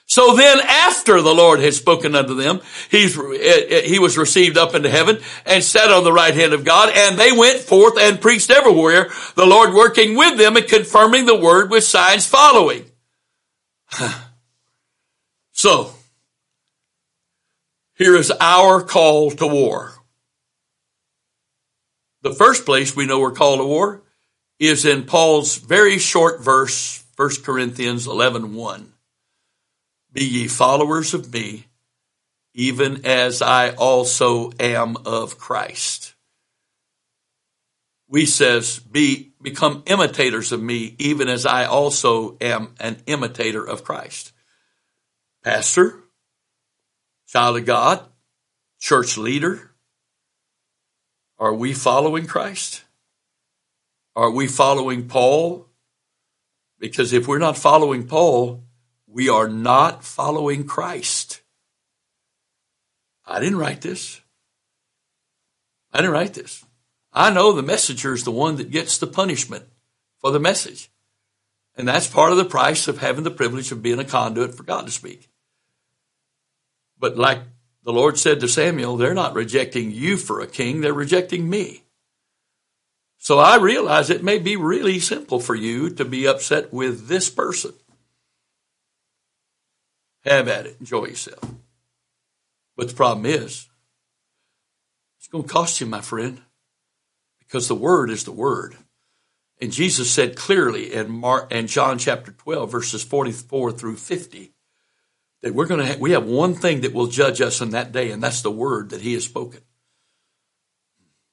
[0.09, 2.61] So then after the Lord had spoken unto them,
[2.93, 6.63] eh, eh, he was received up into heaven and sat on the right hand of
[6.63, 11.25] God and they went forth and preached everywhere, the Lord working with them and confirming
[11.25, 12.85] the word with signs following.
[15.51, 15.91] so,
[17.95, 19.93] here is our call to war.
[22.21, 24.03] The first place we know we're called to war
[24.57, 28.93] is in Paul's very short verse, 1 Corinthians 11, 1.
[30.17, 31.67] Be ye followers of me,
[32.55, 36.15] even as I also am of Christ.
[38.11, 43.83] Wuest says, be, become imitators of me, even as I also am an imitator of
[43.83, 44.31] Christ.
[45.43, 45.99] Pastor,
[47.27, 48.03] child of God,
[48.79, 49.69] church leader,
[51.37, 52.83] are we following Christ?
[54.15, 55.67] Are we following Paul?
[56.79, 58.63] Because if we're not following Paul,
[59.17, 61.41] we are not following Christ.
[63.25, 64.21] I didn't write this.
[65.91, 66.63] I didn't write this.
[67.11, 69.65] I know the messenger is the one that gets the punishment
[70.19, 70.91] for the message.
[71.75, 74.61] And that's part of the price of having the privilege of being a conduit for
[74.61, 75.27] God to speak.
[76.99, 77.39] But like
[77.83, 81.81] the Lord said to Samuel, they're not rejecting you for a king, they're rejecting me.
[83.17, 87.31] So I realize it may be really simple for you to be upset with this
[87.31, 87.73] person.
[90.27, 90.77] Have at it.
[90.79, 91.39] Enjoy yourself.
[92.75, 93.67] But the problem is,
[95.17, 96.41] it's going to cost you, my friend,
[97.39, 98.75] because the word is the word.
[99.59, 104.53] And Jesus said clearly in Mark and John chapter 12, verses 44 through 50,
[105.41, 107.91] that we're going to have, we have one thing that will judge us in that
[107.91, 109.61] day, and that's the word that he has spoken.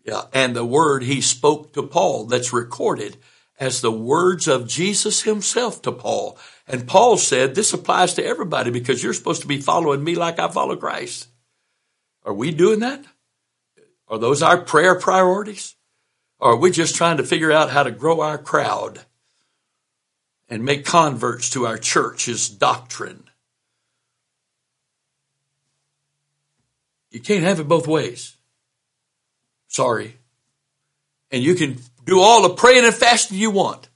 [0.05, 3.17] Yeah, and the word he spoke to Paul that's recorded
[3.59, 6.39] as the words of Jesus himself to Paul.
[6.67, 10.39] And Paul said, this applies to everybody because you're supposed to be following me like
[10.39, 11.29] I follow Christ.
[12.25, 13.05] Are we doing that?
[14.09, 15.77] Are those our prayer priorities?
[16.39, 19.01] Or are we just trying to figure out how to grow our crowd
[20.49, 23.25] and make converts to our church's doctrine?
[27.11, 28.37] You can't have it both ways.
[29.69, 30.17] Sorry.
[31.31, 33.89] And you can do all the praying and fasting you want.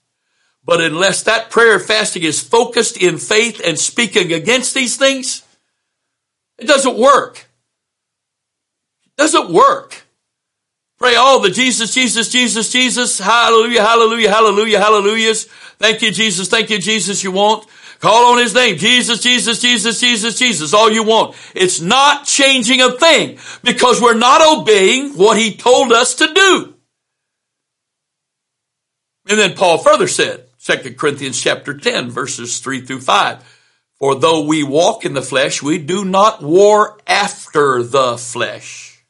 [0.64, 5.42] But unless that prayer and fasting is focused in faith and speaking against these things,
[6.59, 7.46] it doesn't work.
[9.06, 10.02] It doesn't work.
[10.98, 15.44] Pray all the Jesus, Jesus, Jesus, Jesus, hallelujah, hallelujah, hallelujah, hallelujahs.
[15.78, 17.66] Thank you, Jesus, thank you, Jesus, you want.
[18.00, 18.76] Call on his name.
[18.76, 21.36] Jesus, Jesus, Jesus, Jesus, Jesus, all you want.
[21.54, 26.74] It's not changing a thing because we're not obeying what he told us to do.
[29.28, 33.56] And then Paul further said, 2 Corinthians chapter 10, verses 3 through 5.
[33.98, 39.04] For though we walk in the flesh, we do not war after the flesh.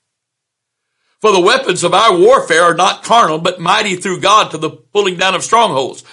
[1.20, 4.70] For the weapons of our warfare are not carnal, but mighty through God to the
[4.70, 6.04] pulling down of strongholds.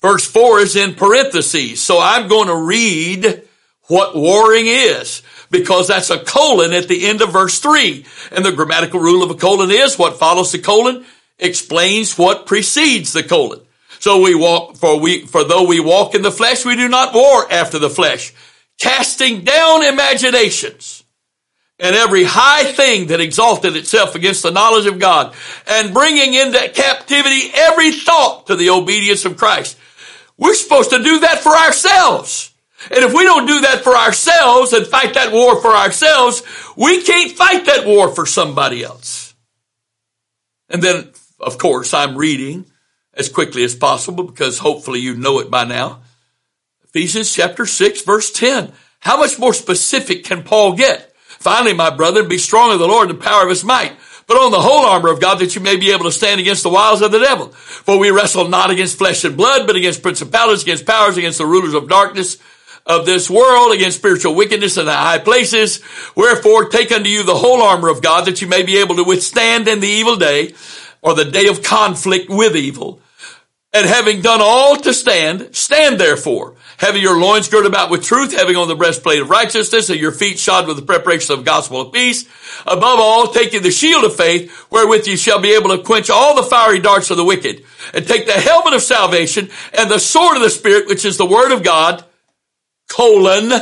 [0.00, 1.82] Verse 4 is in parentheses.
[1.82, 3.42] So I'm going to read
[3.84, 8.04] what warring is because that's a colon at the end of verse 3.
[8.32, 11.04] And the grammatical rule of a colon is what follows the colon
[11.38, 13.60] explains what precedes the colon.
[14.00, 17.14] So we walk, for we, for though we walk in the flesh, we do not
[17.14, 18.32] war after the flesh,
[18.78, 21.04] casting down imaginations
[21.80, 25.34] and every high thing that exalted itself against the knowledge of God
[25.68, 29.78] and bringing into captivity every thought to the obedience of Christ.
[30.36, 32.52] We're supposed to do that for ourselves.
[32.90, 36.42] And if we don't do that for ourselves and fight that war for ourselves,
[36.76, 39.34] we can't fight that war for somebody else.
[40.68, 41.08] And then,
[41.40, 42.66] of course, I'm reading
[43.14, 46.02] as quickly as possible because hopefully you know it by now.
[46.84, 48.72] Ephesians chapter 6 verse 10.
[49.00, 51.12] How much more specific can Paul get?
[51.26, 53.92] Finally, my brethren, be strong in the Lord and the power of his might.
[54.26, 56.62] Put on the whole armor of God that you may be able to stand against
[56.62, 57.48] the wiles of the devil.
[57.48, 61.46] For we wrestle not against flesh and blood, but against principalities, against powers, against the
[61.46, 62.36] rulers of darkness
[62.84, 65.80] of this world, against spiritual wickedness in the high places.
[66.14, 69.04] Wherefore take unto you the whole armor of God that you may be able to
[69.04, 70.54] withstand in the evil day
[71.02, 73.00] or the day of conflict with evil.
[73.72, 78.32] And having done all to stand, stand therefore, having your loins girded about with truth,
[78.32, 81.44] having on the breastplate of righteousness, and your feet shod with the preparation of the
[81.44, 82.24] gospel of peace.
[82.66, 86.34] Above all, taking the shield of faith, wherewith you shall be able to quench all
[86.34, 90.36] the fiery darts of the wicked, and take the helmet of salvation and the sword
[90.36, 92.04] of the Spirit, which is the word of God,
[92.88, 93.52] colon.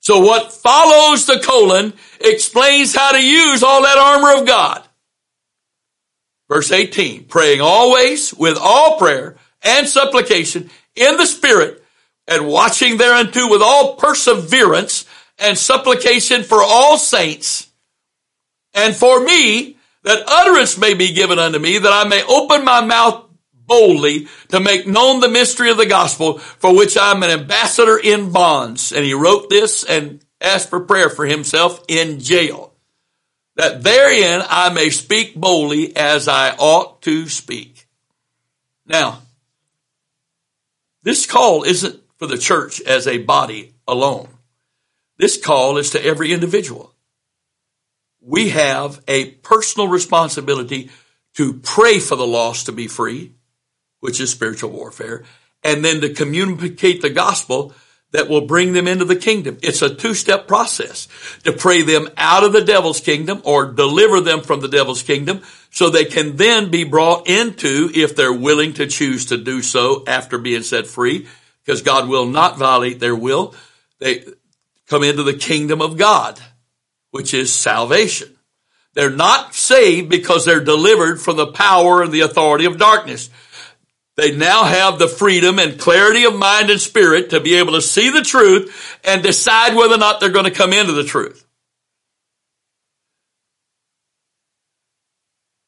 [0.00, 4.82] So what follows the colon explains how to use all that armor of God.
[6.50, 11.84] Verse 18, praying always with all prayer and supplication in the Spirit
[12.26, 15.06] and watching thereunto with all perseverance
[15.38, 17.70] and supplication for all saints
[18.74, 22.84] and for me that utterance may be given unto me that I may open my
[22.84, 27.96] mouth boldly to make known the mystery of the gospel for which I'm an ambassador
[27.96, 28.92] in bonds.
[28.92, 32.69] And he wrote this and asked for prayer for himself in jail
[33.60, 37.86] that therein I may speak boldly as I ought to speak.
[38.86, 39.18] Now,
[41.02, 44.28] this call isn't for the church as a body alone.
[45.18, 46.94] This call is to every individual.
[48.22, 50.88] We have a personal responsibility
[51.34, 53.32] to pray for the lost to be free,
[53.98, 55.24] which is spiritual warfare,
[55.62, 57.74] and then to communicate the gospel
[58.12, 59.58] that will bring them into the kingdom.
[59.62, 61.06] It's a two-step process
[61.44, 65.42] to pray them out of the devil's kingdom or deliver them from the devil's kingdom
[65.70, 70.02] so they can then be brought into, if they're willing to choose to do so
[70.06, 71.28] after being set free,
[71.64, 73.54] because God will not violate their will.
[74.00, 74.24] They
[74.88, 76.40] come into the kingdom of God,
[77.12, 78.36] which is salvation.
[78.94, 83.30] They're not saved because they're delivered from the power and the authority of darkness.
[84.20, 87.80] They now have the freedom and clarity of mind and spirit to be able to
[87.80, 91.46] see the truth and decide whether or not they're going to come into the truth.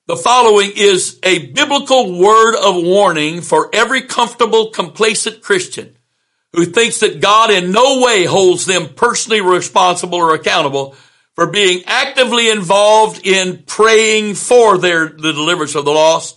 [0.06, 5.96] The following is a biblical word of warning for every comfortable, complacent Christian
[6.52, 10.94] who thinks that God in no way holds them personally responsible or accountable
[11.34, 16.36] for being actively involved in praying for their, the deliverance of the lost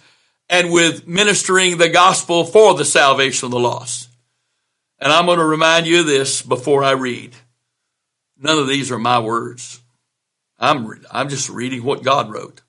[0.50, 4.10] and with ministering the gospel for the salvation of the lost.
[5.00, 7.34] And I'm going to remind you of this before I read.
[8.38, 9.82] None of these are my words.
[10.60, 12.62] I'm, I'm just reading what God wrote.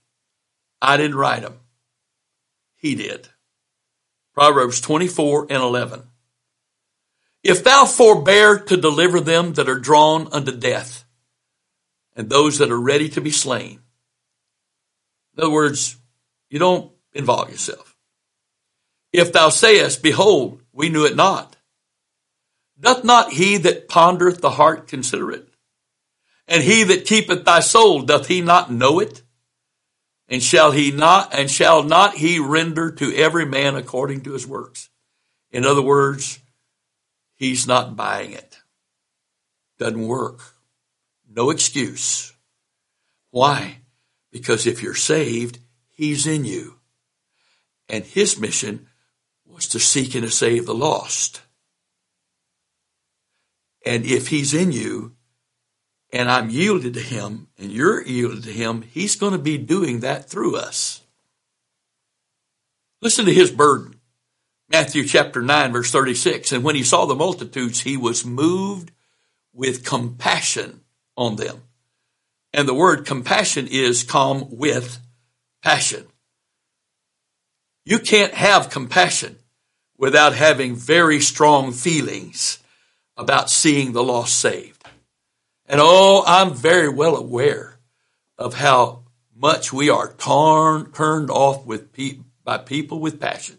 [0.81, 1.59] I didn't write them.
[2.77, 3.29] He did.
[4.35, 6.03] Proverbs 24 and 11.
[7.43, 11.05] If thou forbear to deliver them that are drawn unto death
[12.17, 13.81] and those that are ready to be slain.
[15.37, 15.97] In other words,
[16.49, 17.97] you don't involve yourself.
[19.13, 21.57] If thou sayest, Behold, we knew it not,
[22.79, 25.49] doth not he that pondereth the heart consider it?
[26.47, 29.23] And he that keepeth thy soul, doth he not know it?
[30.29, 34.47] And shall he not, and shall not he render to every man according to his
[34.47, 34.91] works?
[35.51, 36.41] In other words,
[37.37, 38.59] he's not buying it.
[39.79, 40.41] Doesn't work.
[41.29, 42.33] No excuse.
[43.31, 43.79] Why?
[44.33, 45.59] Because if you're saved,
[45.91, 46.76] he's in you.
[47.89, 48.89] And his mission
[49.45, 51.43] was to seek and to save the lost.
[53.85, 55.15] And if he's in you
[56.13, 60.01] and I'm yielded to him and you're yielded to him, he's going to be doing
[60.01, 61.03] that through us.
[63.01, 64.01] Listen to his burden.
[64.69, 66.51] Matthew chapter 9 verse 36.
[66.51, 68.91] And when he saw the multitudes, he was moved
[69.53, 70.81] with compassion
[71.17, 71.63] on them.
[72.53, 74.99] And the word compassion is come with
[75.63, 76.07] passion.
[77.89, 79.39] You can't have compassion
[79.97, 82.59] without having very strong feelings
[83.17, 84.83] about seeing the lost saved.
[85.67, 87.79] And oh, I'm very well aware
[88.37, 89.05] of how
[89.37, 93.59] much we are torn, turned off with pe- by people with passion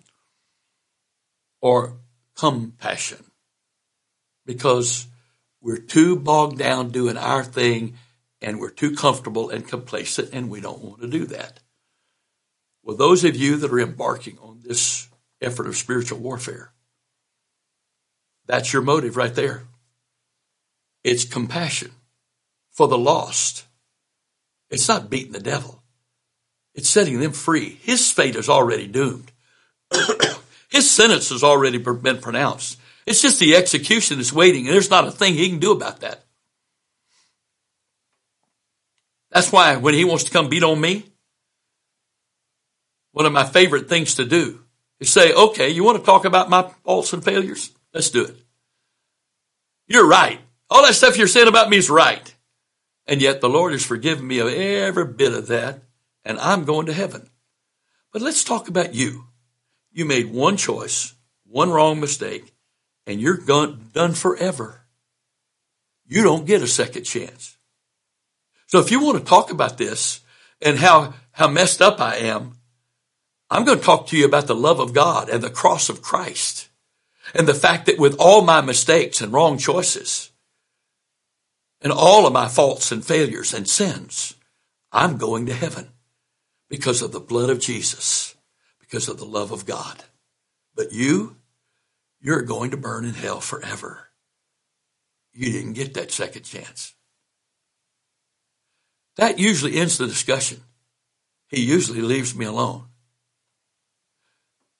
[1.61, 1.93] or
[2.35, 3.23] compassion
[4.45, 5.07] because
[5.61, 7.95] we're too bogged down doing our thing
[8.41, 11.61] and we're too comfortable and complacent and we don't want to do that.
[12.87, 15.09] Well, those of you that are embarking on this
[15.41, 16.71] effort of spiritual warfare,
[18.45, 19.63] that's your motive right there.
[21.03, 21.91] It's compassion
[22.71, 23.65] for the lost.
[24.69, 25.83] It's not beating the devil.
[26.75, 27.77] It's setting them free.
[27.81, 29.33] His fate is already doomed.
[30.69, 32.79] His sentence has already been pronounced.
[33.05, 35.99] It's just the execution that's waiting, and there's not a thing he can do about
[35.99, 36.23] that.
[39.31, 41.03] That's why when he wants to come beat on me,
[43.17, 44.63] one of my favorite things to do
[44.99, 47.71] is say, okay, you want to talk about my faults and failures?
[47.91, 48.35] Let's do it.
[49.87, 50.39] You're right.
[50.69, 52.35] All that stuff you're saying about me is right.
[53.07, 55.81] And yet the Lord has forgiven me of every bit of that,
[56.23, 57.27] and I'm going to heaven.
[58.13, 59.25] But let's talk about you.
[59.91, 61.15] You made one choice,
[61.47, 62.53] one wrong mistake,
[63.07, 64.81] and you're done forever.
[66.05, 67.57] You don't get a second chance.
[68.67, 70.19] So if you want to talk about this
[70.61, 72.56] and how, how messed up I am,
[73.49, 76.01] I'm going to talk to you about the love of God and the cross of
[76.01, 76.69] Christ
[77.33, 80.31] and the fact that with all my mistakes and wrong choices
[81.81, 84.35] and all of my faults and failures and sins,
[84.91, 85.89] I'm going to heaven
[86.69, 88.35] because of the blood of Jesus
[88.79, 90.03] because of the love of God.
[90.75, 91.37] But you,
[92.21, 94.07] you're going to burn in hell forever.
[95.33, 96.93] You didn't get that second chance.
[99.17, 100.61] That usually ends the discussion.
[101.47, 102.85] He usually leaves me alone.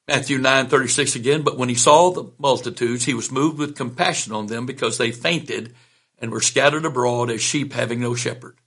[0.08, 4.48] Matthew 9:36 again, but when he saw the multitudes, he was moved with compassion on
[4.48, 5.76] them because they fainted
[6.20, 8.58] and were scattered abroad as sheep having no shepherd.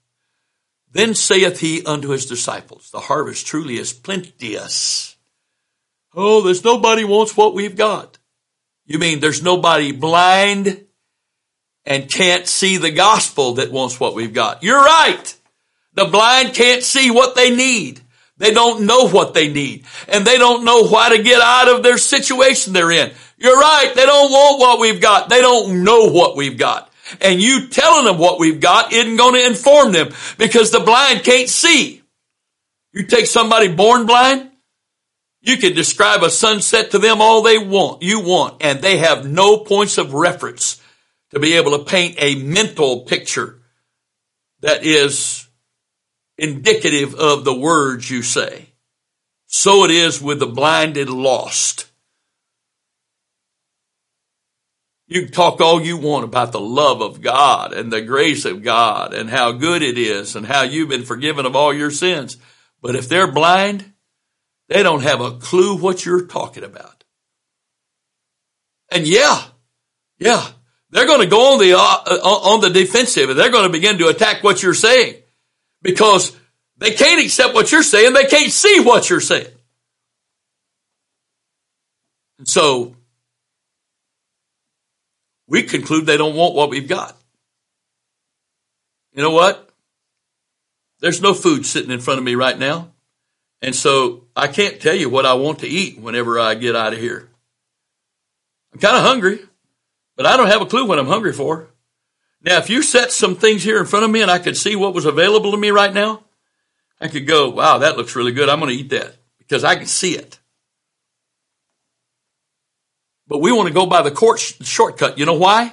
[0.93, 5.11] Then saith he unto his disciples, the harvest truly is plenteous,
[6.15, 8.19] Oh, there's nobody wants what we've got.
[8.85, 10.87] You mean there's nobody blind
[11.85, 14.63] and can't see the gospel that wants what we've got?
[14.63, 15.35] You're right.
[15.95, 18.01] The blind can't see what they need.
[18.41, 21.83] They don't know what they need and they don't know why to get out of
[21.83, 23.13] their situation they're in.
[23.37, 23.93] You're right.
[23.95, 25.29] They don't want what we've got.
[25.29, 26.91] They don't know what we've got.
[27.21, 31.23] And you telling them what we've got isn't going to inform them because the blind
[31.23, 32.03] can't see.
[32.95, 34.51] You take somebody born blind,
[35.43, 39.29] you can describe a sunset to them all they want, you want, and they have
[39.29, 40.83] no points of reference
[41.33, 43.61] to be able to paint a mental picture
[44.61, 45.47] that is
[46.41, 48.71] indicative of the words you say.
[49.47, 51.87] So it is with the blinded lost.
[55.07, 58.63] You can talk all you want about the love of God and the grace of
[58.63, 62.39] God and how good it is and how you've been forgiven of all your sins.
[62.81, 63.93] But if they're blind,
[64.69, 67.05] they don't have a clue what you're talking about.
[68.91, 69.43] And yeah,
[70.19, 70.47] yeah,
[70.91, 73.73] they're going to go on the, uh, uh, on the defensive and they're going to
[73.73, 75.17] begin to attack what you're saying
[75.83, 76.37] because
[76.79, 78.15] they can't accept what you're saying.
[78.15, 79.47] They can't see what you're saying.
[82.39, 82.97] And so
[85.47, 87.17] we conclude they don't want what we've got.
[89.13, 89.69] You know what?
[91.01, 92.93] There's no food sitting in front of me right now.
[93.63, 96.93] And so I can't tell you what I want to eat whenever I get out
[96.93, 97.29] of here.
[98.73, 99.41] I'm kind of hungry,
[100.17, 101.69] but I don't have a clue what I'm hungry for.
[102.43, 104.75] Now, if you set some things here in front of me and I could see
[104.77, 106.25] what was available to me right now,
[107.01, 108.49] I could go, wow, that looks really good.
[108.49, 110.39] I'm going to eat that because I can see it.
[113.27, 115.19] But we want to go by the court sh- shortcut.
[115.19, 115.73] You know why?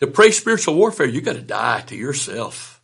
[0.00, 2.82] To pray spiritual warfare, you got to die to yourself.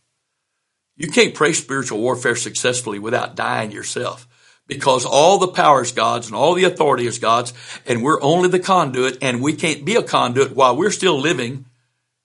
[0.95, 4.27] You can't pray spiritual warfare successfully without dying yourself
[4.67, 7.53] because all the power is God's and all the authority is God's
[7.85, 11.65] and we're only the conduit and we can't be a conduit while we're still living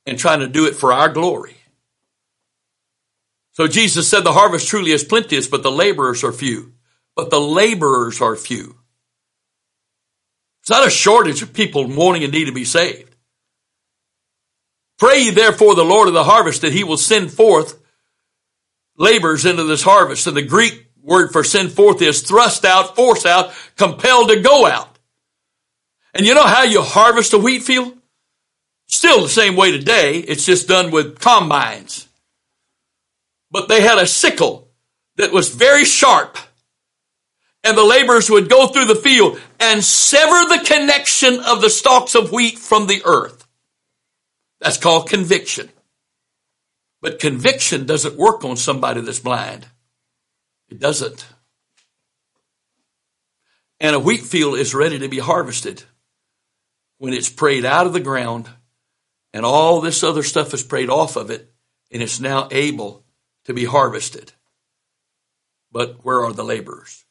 [0.07, 1.57] and trying to do it for our glory.
[3.53, 6.73] So Jesus said the harvest truly is plenteous, but the laborers are few.
[7.15, 8.77] But the laborers are few.
[10.63, 13.15] It's not a shortage of people wanting and need to be saved.
[14.99, 17.81] Pray ye therefore the Lord of the harvest that he will send forth
[18.97, 20.27] labors into this harvest.
[20.27, 24.67] And the Greek word for send forth is thrust out, force out, compelled to go
[24.67, 24.99] out.
[26.15, 27.97] And you know how you harvest a wheat field?
[28.87, 30.19] Still the same way today.
[30.19, 32.09] It's just done with combines.
[33.51, 34.69] But they had a sickle
[35.17, 36.39] that was very sharp.
[37.63, 42.15] And the laborers would go through the field and sever the connection of the stalks
[42.15, 43.47] of wheat from the earth.
[44.61, 45.71] That's called conviction.
[47.01, 49.67] But conviction doesn't work on somebody that's blind.
[50.69, 51.27] It doesn't.
[53.81, 55.85] And a wheat field is ready to be harvested
[56.99, 58.49] when it's prayed out of the ground
[59.35, 61.53] and all this other stuff is prayed off of it
[61.91, 63.05] and it's now able
[63.45, 64.33] to be harvested.
[65.73, 67.05] But where are the laborers?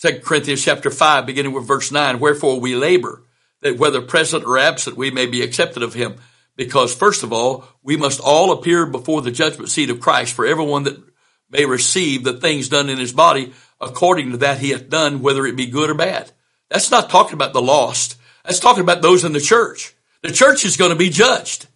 [0.00, 3.24] 2 Corinthians chapter 5, beginning with verse 9, wherefore we labor,
[3.60, 6.14] that whether present or absent, we may be accepted of him.
[6.54, 10.46] Because first of all, we must all appear before the judgment seat of Christ for
[10.46, 11.02] everyone that
[11.50, 15.44] may receive the things done in his body according to that he hath done, whether
[15.44, 16.30] it be good or bad.
[16.70, 18.16] That's not talking about the lost.
[18.44, 19.94] That's talking about those in the church.
[20.22, 21.66] The church is going to be judged.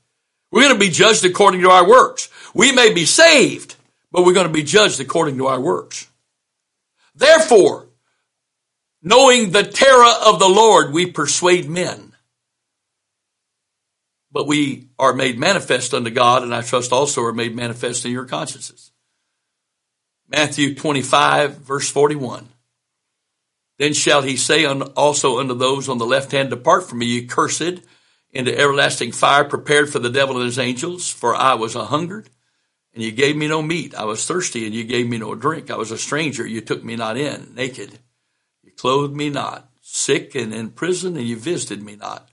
[0.51, 2.29] We're going to be judged according to our works.
[2.55, 3.77] We may be saved,
[4.11, 6.09] but we're going to be judged according to our works.
[7.15, 7.87] Therefore,
[9.03, 12.13] knowing the terror of the Lord, we persuade men
[14.33, 18.13] but we are made manifest unto God, and I trust also are made manifest in
[18.13, 18.91] your consciences.
[20.29, 22.49] Matthew 25, verse 41.
[23.79, 27.27] Then shall he say also unto those on the left hand, Depart from me, ye
[27.27, 27.81] cursed,
[28.33, 31.09] into everlasting fire prepared for the devil and his angels.
[31.11, 32.31] For I was a hungered,
[32.95, 33.95] and you gave me no meat.
[33.95, 35.71] I was thirsty, and you gave me no drink.
[35.71, 37.55] I was a stranger, you took me not in.
[37.55, 37.99] Naked,
[38.63, 39.69] you clothed me not.
[39.81, 42.31] Sick and in prison, and you visited me not.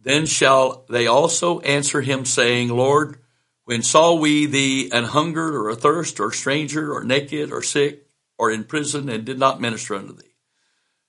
[0.00, 3.18] Then shall they also answer him, saying, Lord,
[3.64, 8.06] when saw we thee an hungered or athirst or a stranger or naked or sick
[8.38, 10.27] or in prison and did not minister unto thee?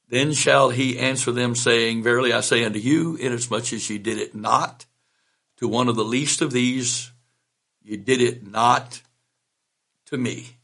[0.10, 4.18] Then shall he answer them, saying, Verily I say unto you, inasmuch as ye did
[4.18, 4.88] it not
[5.57, 7.11] to one of the least of these,
[7.84, 9.03] ye did it not
[10.07, 10.57] to me.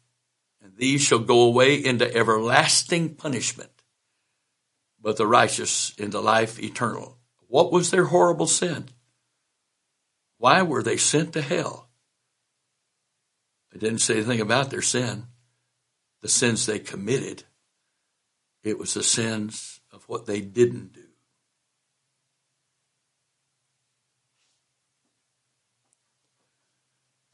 [0.64, 3.84] And these shall go away into everlasting punishment,
[5.00, 7.20] but the righteous into life eternal.
[7.48, 8.90] What was their horrible sin?
[10.40, 11.90] Why were they sent to hell?
[13.74, 15.28] It didn't say anything about their sin,
[16.22, 17.44] the sins they committed.
[18.66, 21.02] It was the sins of what they didn't do.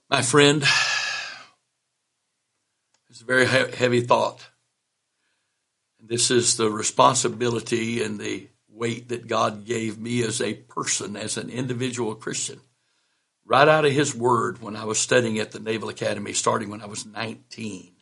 [0.09, 0.61] My friend,
[3.09, 4.45] it's a very heavy thought.
[6.03, 11.37] This is the responsibility and the weight that God gave me as a person, as
[11.37, 12.59] an individual Christian,
[13.45, 16.81] right out of His Word when I was studying at the Naval Academy, starting when
[16.81, 17.93] I was 19.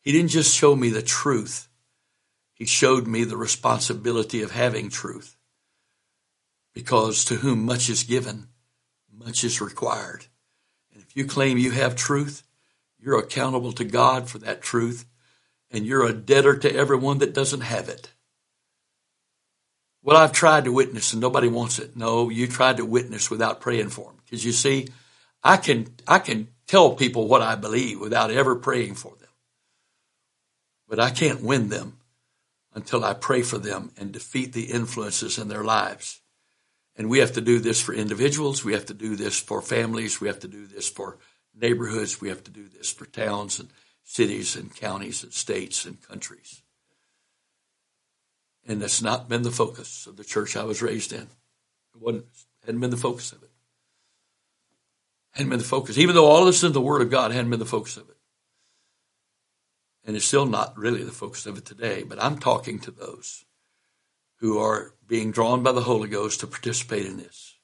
[0.00, 1.68] He didn't just show me the truth,
[2.62, 5.36] He showed me the responsibility of having truth.
[6.72, 8.46] Because to whom much is given,
[9.12, 10.26] much is required.
[10.92, 12.44] And if you claim you have truth,
[13.00, 15.06] you're accountable to God for that truth,
[15.72, 18.12] and you're a debtor to everyone that doesn't have it.
[20.00, 21.96] Well, I've tried to witness and nobody wants it.
[21.96, 24.20] No, you tried to witness without praying for them.
[24.24, 24.86] Because you see,
[25.42, 29.30] I can, I can tell people what I believe without ever praying for them.
[30.86, 31.98] But I can't win them
[32.74, 36.20] until I pray for them and defeat the influences in their lives.
[36.96, 38.64] And we have to do this for individuals.
[38.64, 40.20] We have to do this for families.
[40.20, 41.18] We have to do this for
[41.54, 42.20] neighborhoods.
[42.20, 43.68] We have to do this for towns and
[44.04, 46.62] cities and counties and states and countries.
[48.66, 51.22] And that's not been the focus of the church I was raised in.
[51.22, 52.26] It wasn't,
[52.64, 53.50] hadn't been the focus of it.
[55.32, 55.98] Hadn't been the focus.
[55.98, 58.08] Even though all this is in the Word of God, hadn't been the focus of
[58.08, 58.11] it.
[60.04, 63.44] And it's still not really the focus of it today, but I'm talking to those
[64.40, 67.56] who are being drawn by the Holy Ghost to participate in this.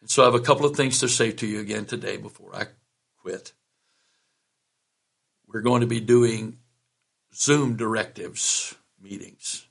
[0.00, 2.54] And so I have a couple of things to say to you again today before
[2.54, 2.66] I
[3.20, 3.52] quit.
[5.46, 6.58] We're going to be doing
[7.34, 9.66] Zoom directives meetings.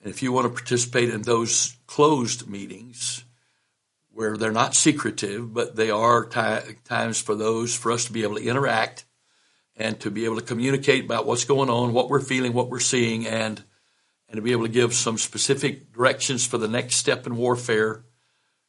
[0.00, 3.24] And if you want to participate in those closed meetings,
[4.12, 8.22] where they're not secretive, but they are t- times for those for us to be
[8.22, 9.04] able to interact
[9.76, 12.80] and to be able to communicate about what's going on, what we're feeling, what we're
[12.80, 13.62] seeing, and
[14.28, 18.02] and to be able to give some specific directions for the next step in warfare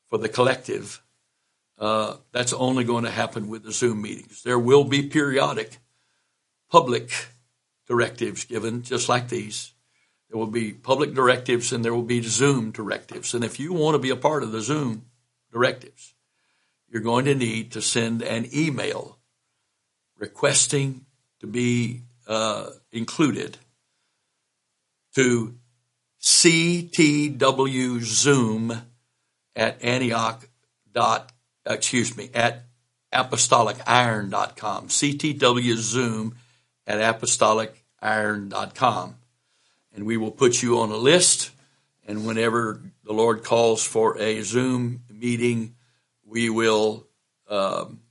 [0.09, 1.01] for the collective.
[1.79, 4.43] Uh, that's only going to happen with the Zoom meetings.
[4.43, 5.77] There will be periodic
[6.69, 7.27] public
[7.87, 9.73] directives given, just like these.
[10.29, 13.33] There will be public directives and there will be Zoom directives.
[13.33, 15.05] And if you want to be a part of the Zoom
[15.51, 16.13] directives,
[16.89, 19.19] you're going to need to send an email
[20.23, 21.05] requesting
[21.41, 23.57] to be uh, included
[25.13, 25.53] to
[26.21, 27.41] ctwzoom
[29.53, 30.47] at Antioch
[30.93, 31.33] dot
[31.65, 32.63] excuse me at
[33.13, 36.37] apostoliciron.com CTW Zoom
[36.87, 39.15] at apostoliciron.com
[39.93, 41.51] and we will put you on a list
[42.07, 45.75] and whenever the Lord calls for a Zoom meeting
[46.25, 47.07] we will
[47.49, 48.02] um,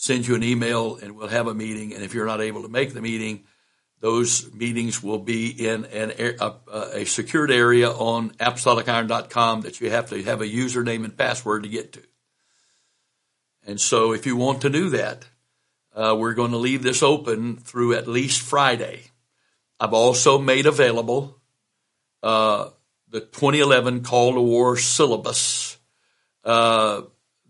[0.00, 1.92] send you an email and we'll have a meeting.
[1.92, 3.44] And if you're not able to make the meeting,
[4.00, 6.54] those meetings will be in an, a,
[6.94, 11.68] a secured area on apostoliciron.com that you have to have a username and password to
[11.68, 12.02] get to.
[13.66, 15.26] And so if you want to do that,
[15.94, 19.02] uh, we're going to leave this open through at least Friday.
[19.78, 21.36] I've also made available
[22.22, 22.70] uh,
[23.10, 25.76] the 2011 Call to War syllabus.
[26.42, 27.02] Uh,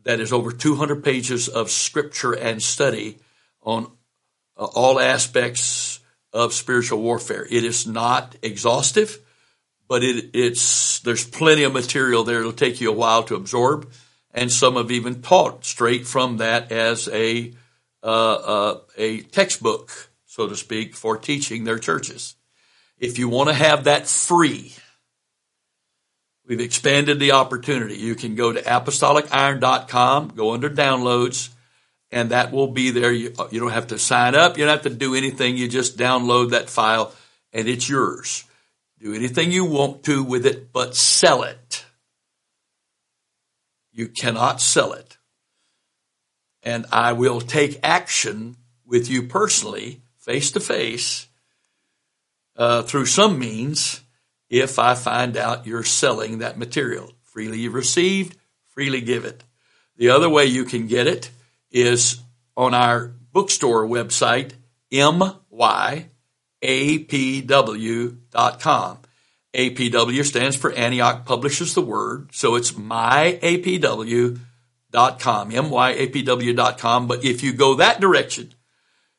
[0.04, 3.18] that is over 200 pages of scripture and study
[3.62, 3.90] on
[4.56, 6.00] uh, all aspects
[6.32, 7.46] of spiritual warfare.
[7.50, 9.18] It is not exhaustive,
[9.88, 12.40] but it, it's there's plenty of material there.
[12.40, 13.90] It'll take you a while to absorb,
[14.32, 17.52] and some have even taught straight from that as a
[18.02, 19.90] uh, uh, a textbook,
[20.24, 22.36] so to speak, for teaching their churches.
[22.98, 24.74] If you want to have that free,
[26.50, 27.94] We've expanded the opportunity.
[27.94, 31.50] You can go to apostoliciron.com, go under downloads,
[32.10, 33.12] and that will be there.
[33.12, 34.58] You, you don't have to sign up.
[34.58, 35.56] You don't have to do anything.
[35.56, 37.14] You just download that file
[37.52, 38.42] and it's yours.
[38.98, 41.84] Do anything you want to with it, but sell it.
[43.92, 45.18] You cannot sell it.
[46.64, 51.28] And I will take action with you personally, face to face,
[52.56, 54.00] uh, through some means
[54.50, 57.12] if I find out you're selling that material.
[57.22, 58.36] Freely you received,
[58.66, 59.44] freely give it.
[59.96, 61.30] The other way you can get it
[61.70, 62.20] is
[62.56, 64.52] on our bookstore website,
[64.92, 65.38] myapw.com.
[69.52, 74.38] APW stands for Antioch Publishes the Word, so it's myapw.com,
[75.50, 77.06] myapw.com.
[77.06, 78.54] But if you go that direction,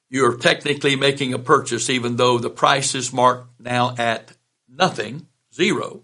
[0.09, 4.31] you're technically making a purchase, even though the price is marked now at
[4.71, 6.03] nothing, zero,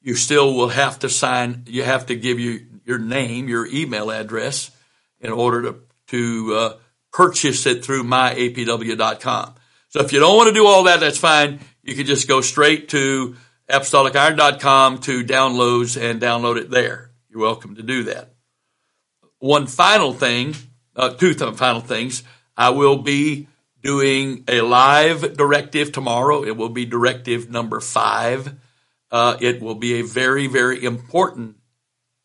[0.00, 4.10] you still will have to sign, you have to give you your name, your email
[4.10, 4.70] address
[5.20, 5.76] in order to,
[6.08, 6.76] to uh,
[7.12, 9.54] purchase it through myapw.com.
[9.88, 11.60] So if you don't want to do all that, that's fine.
[11.82, 13.36] You can just go straight to
[13.68, 17.10] apostoliciron.com to downloads and download it there.
[17.28, 18.34] You're welcome to do that.
[19.38, 20.54] One final thing,
[20.96, 22.22] uh, two th- final things.
[22.56, 23.48] I will be
[23.82, 26.44] doing a live directive tomorrow.
[26.44, 28.54] It will be directive number five.
[29.10, 31.56] Uh, it will be a very, very important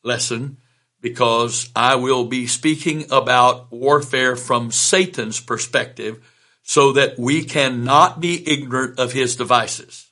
[0.03, 0.57] lesson
[1.01, 6.23] because I will be speaking about warfare from Satan's perspective
[6.63, 10.07] so that we cannot be ignorant of his devices.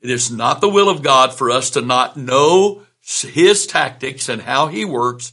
[0.00, 4.42] It is not the will of God for us to not know his tactics and
[4.42, 5.32] how he works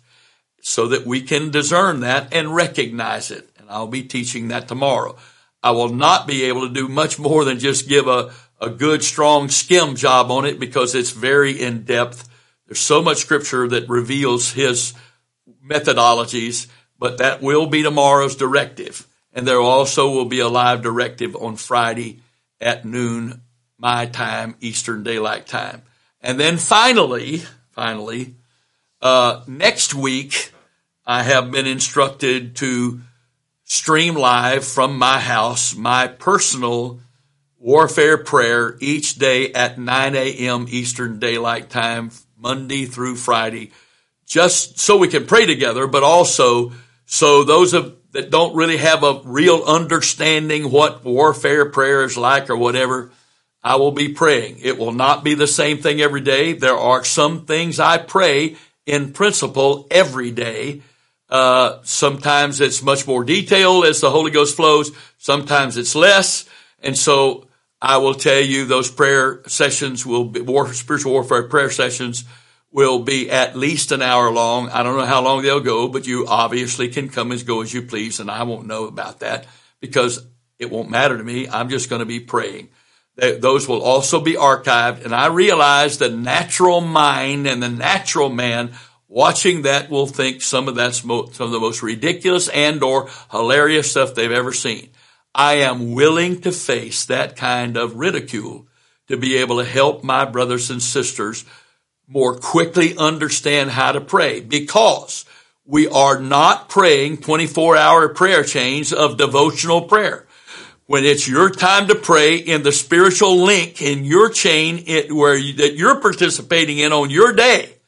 [0.62, 3.50] so that we can discern that and recognize it.
[3.58, 5.16] And I'll be teaching that tomorrow.
[5.62, 8.32] I will not be able to do much more than just give a,
[8.62, 12.30] a good, strong skim job on it because it's very in depth.
[12.68, 14.94] There's so much scripture that reveals his
[15.66, 16.68] methodologies,
[16.98, 19.06] but that will be tomorrow's directive.
[19.34, 22.20] And there also will be a live directive on Friday
[22.60, 23.42] at noon,
[23.78, 25.84] my time, Eastern Daylight Time.
[26.22, 28.36] And then finally, finally,
[29.02, 30.52] uh, next week,
[31.06, 33.02] I have been instructed to
[33.70, 37.00] stream live from my house my personal
[37.60, 40.66] warfare prayer each day at 9 a.m.
[40.70, 43.72] Eastern Daylight Time, Monday through Friday,
[44.26, 46.72] just so we can pray together, but also
[47.06, 52.50] so those of that don't really have a real understanding what warfare prayer is like
[52.50, 53.12] or whatever,
[53.64, 54.62] I will be praying.
[54.64, 56.54] It will not be the same thing every day.
[56.54, 58.56] There are some things I pray
[58.88, 60.82] in principle every day
[61.30, 64.92] uh, sometimes it's much more detailed as the Holy Ghost flows.
[65.18, 66.46] Sometimes it's less.
[66.82, 67.48] And so
[67.82, 72.24] I will tell you those prayer sessions will be war, spiritual warfare prayer sessions
[72.72, 74.70] will be at least an hour long.
[74.70, 77.74] I don't know how long they'll go, but you obviously can come as go as
[77.74, 78.20] you please.
[78.20, 79.48] And I won't know about that
[79.80, 80.26] because
[80.60, 81.48] it won't matter to me.
[81.48, 82.70] I'm just going to be praying.
[83.16, 85.04] Those will also be archived.
[85.04, 88.72] And I realize the natural mind and the natural man
[89.10, 93.92] watching that will think some of that's some of the most ridiculous and or hilarious
[93.92, 94.90] stuff they've ever seen.
[95.36, 98.68] I am willing to face that kind of ridicule
[99.08, 101.44] to be able to help my brothers and sisters
[102.08, 105.26] more quickly understand how to pray because
[105.66, 110.26] we are not praying 24 hour prayer chains of devotional prayer.
[110.88, 115.36] When it's your time to pray in the spiritual link in your chain it, where
[115.36, 117.79] you, that you're participating in on your day,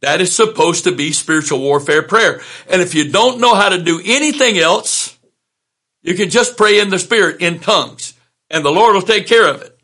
[0.00, 2.40] that is supposed to be spiritual warfare prayer.
[2.68, 5.18] And if you don't know how to do anything else,
[6.02, 8.14] you can just pray in the spirit in tongues
[8.50, 9.78] and the Lord will take care of it.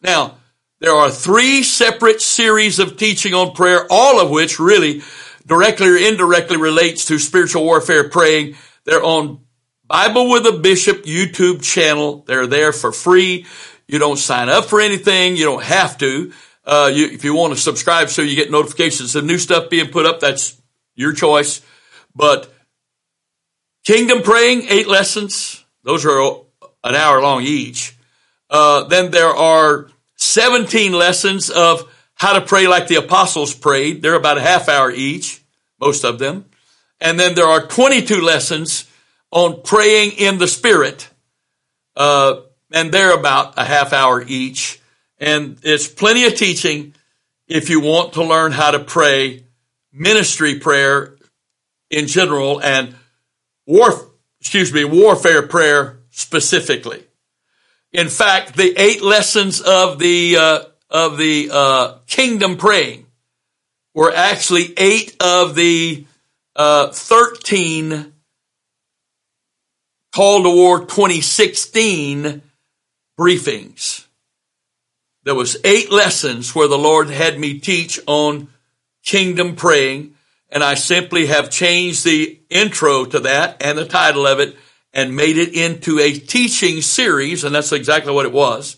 [0.00, 0.38] Now,
[0.80, 5.02] there are three separate series of teaching on prayer, all of which really
[5.46, 8.56] directly or indirectly relates to spiritual warfare praying.
[8.84, 9.44] They're on
[9.86, 12.24] Bible with a Bishop YouTube channel.
[12.26, 13.46] They're there for free.
[13.86, 15.36] You don't sign up for anything.
[15.36, 16.32] You don't have to.
[16.64, 19.88] Uh, you, if you want to subscribe so you get notifications of new stuff being
[19.88, 20.60] put up, that's
[20.94, 21.60] your choice.
[22.14, 22.52] But
[23.84, 25.64] kingdom praying, eight lessons.
[25.82, 26.20] Those are
[26.84, 27.96] an hour long each.
[28.48, 34.02] Uh, then there are 17 lessons of how to pray like the apostles prayed.
[34.02, 35.42] They're about a half hour each,
[35.80, 36.44] most of them.
[37.00, 38.88] And then there are 22 lessons
[39.32, 41.08] on praying in the Spirit.
[41.96, 44.80] Uh, and they're about a half hour each.
[45.22, 46.96] And it's plenty of teaching
[47.46, 49.44] if you want to learn how to pray
[49.92, 51.14] ministry prayer
[51.90, 52.96] in general and
[53.64, 57.04] war, excuse me, warfare prayer specifically.
[57.92, 63.06] In fact, the eight lessons of the uh, of the uh, kingdom praying
[63.94, 66.04] were actually eight of the
[66.56, 68.12] uh, thirteen
[70.12, 72.42] Call to War 2016
[73.16, 74.06] briefings.
[75.24, 78.48] There was eight lessons where the Lord had me teach on
[79.04, 80.14] kingdom praying,
[80.50, 84.56] and I simply have changed the intro to that and the title of it
[84.92, 88.76] and made it into a teaching series, and that's exactly what it was,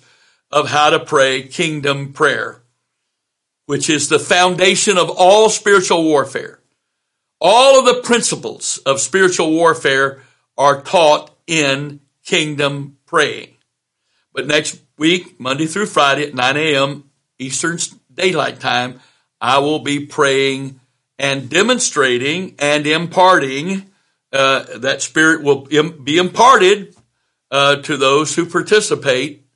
[0.50, 2.62] of how to pray kingdom prayer,
[3.66, 6.60] which is the foundation of all spiritual warfare.
[7.40, 10.22] All of the principles of spiritual warfare
[10.56, 13.53] are taught in kingdom praying.
[14.34, 17.10] But next week, Monday through Friday at 9 a.m.
[17.38, 17.78] Eastern
[18.12, 19.00] Daylight Time,
[19.40, 20.80] I will be praying
[21.18, 23.90] and demonstrating and imparting
[24.32, 26.96] uh, that spirit will be imparted
[27.52, 29.46] uh, to those who participate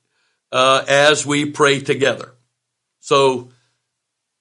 [0.52, 2.34] uh, as we pray together.
[3.00, 3.50] So,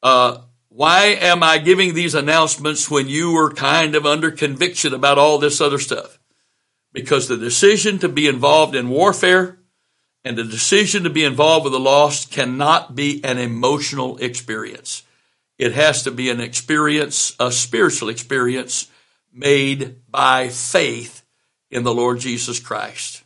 [0.04, 5.18] uh, why am I giving these announcements when you were kind of under conviction about
[5.18, 6.20] all this other stuff?
[6.94, 9.58] Because the decision to be involved in warfare
[10.28, 15.04] and the decision to be involved with the lost cannot be an emotional experience.
[15.58, 18.92] It has to be an experience, a spiritual experience
[19.32, 21.24] made by faith
[21.72, 23.24] in the Lord Jesus Christ.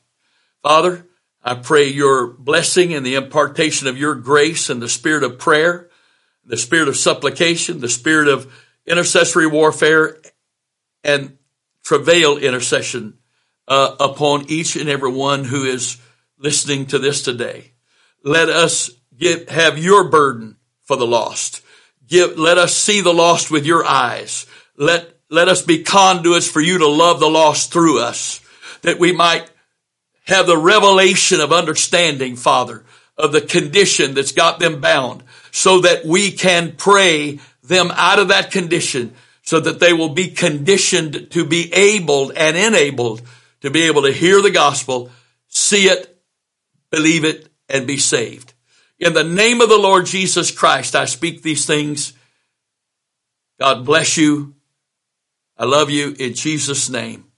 [0.61, 1.07] Father,
[1.43, 5.89] I pray your blessing and the impartation of your grace and the spirit of prayer,
[6.45, 8.53] the spirit of supplication, the spirit of
[8.85, 10.21] intercessory warfare,
[11.03, 11.35] and
[11.83, 13.17] travail intercession
[13.67, 15.97] uh, upon each and every one who is
[16.41, 17.71] listening to this today.
[18.23, 21.61] Let us get have your burden for the lost.
[22.07, 24.45] Give, let us see the lost with your eyes.
[24.75, 28.41] Let let us be conduits for you to love the lost through us,
[28.81, 29.49] that we might
[30.27, 32.83] have the revelation of understanding, Father,
[33.17, 38.27] of the condition that's got them bound, so that we can pray them out of
[38.27, 43.21] that condition, so that they will be conditioned to be able and enabled
[43.61, 45.09] to be able to hear the gospel,
[45.47, 46.10] see it,
[46.91, 48.53] believe it, and be saved.
[48.99, 52.13] In the name of the Lord Jesus Christ, I speak these things.
[53.59, 54.55] God bless you.
[55.57, 57.30] I love you in Jesus' name.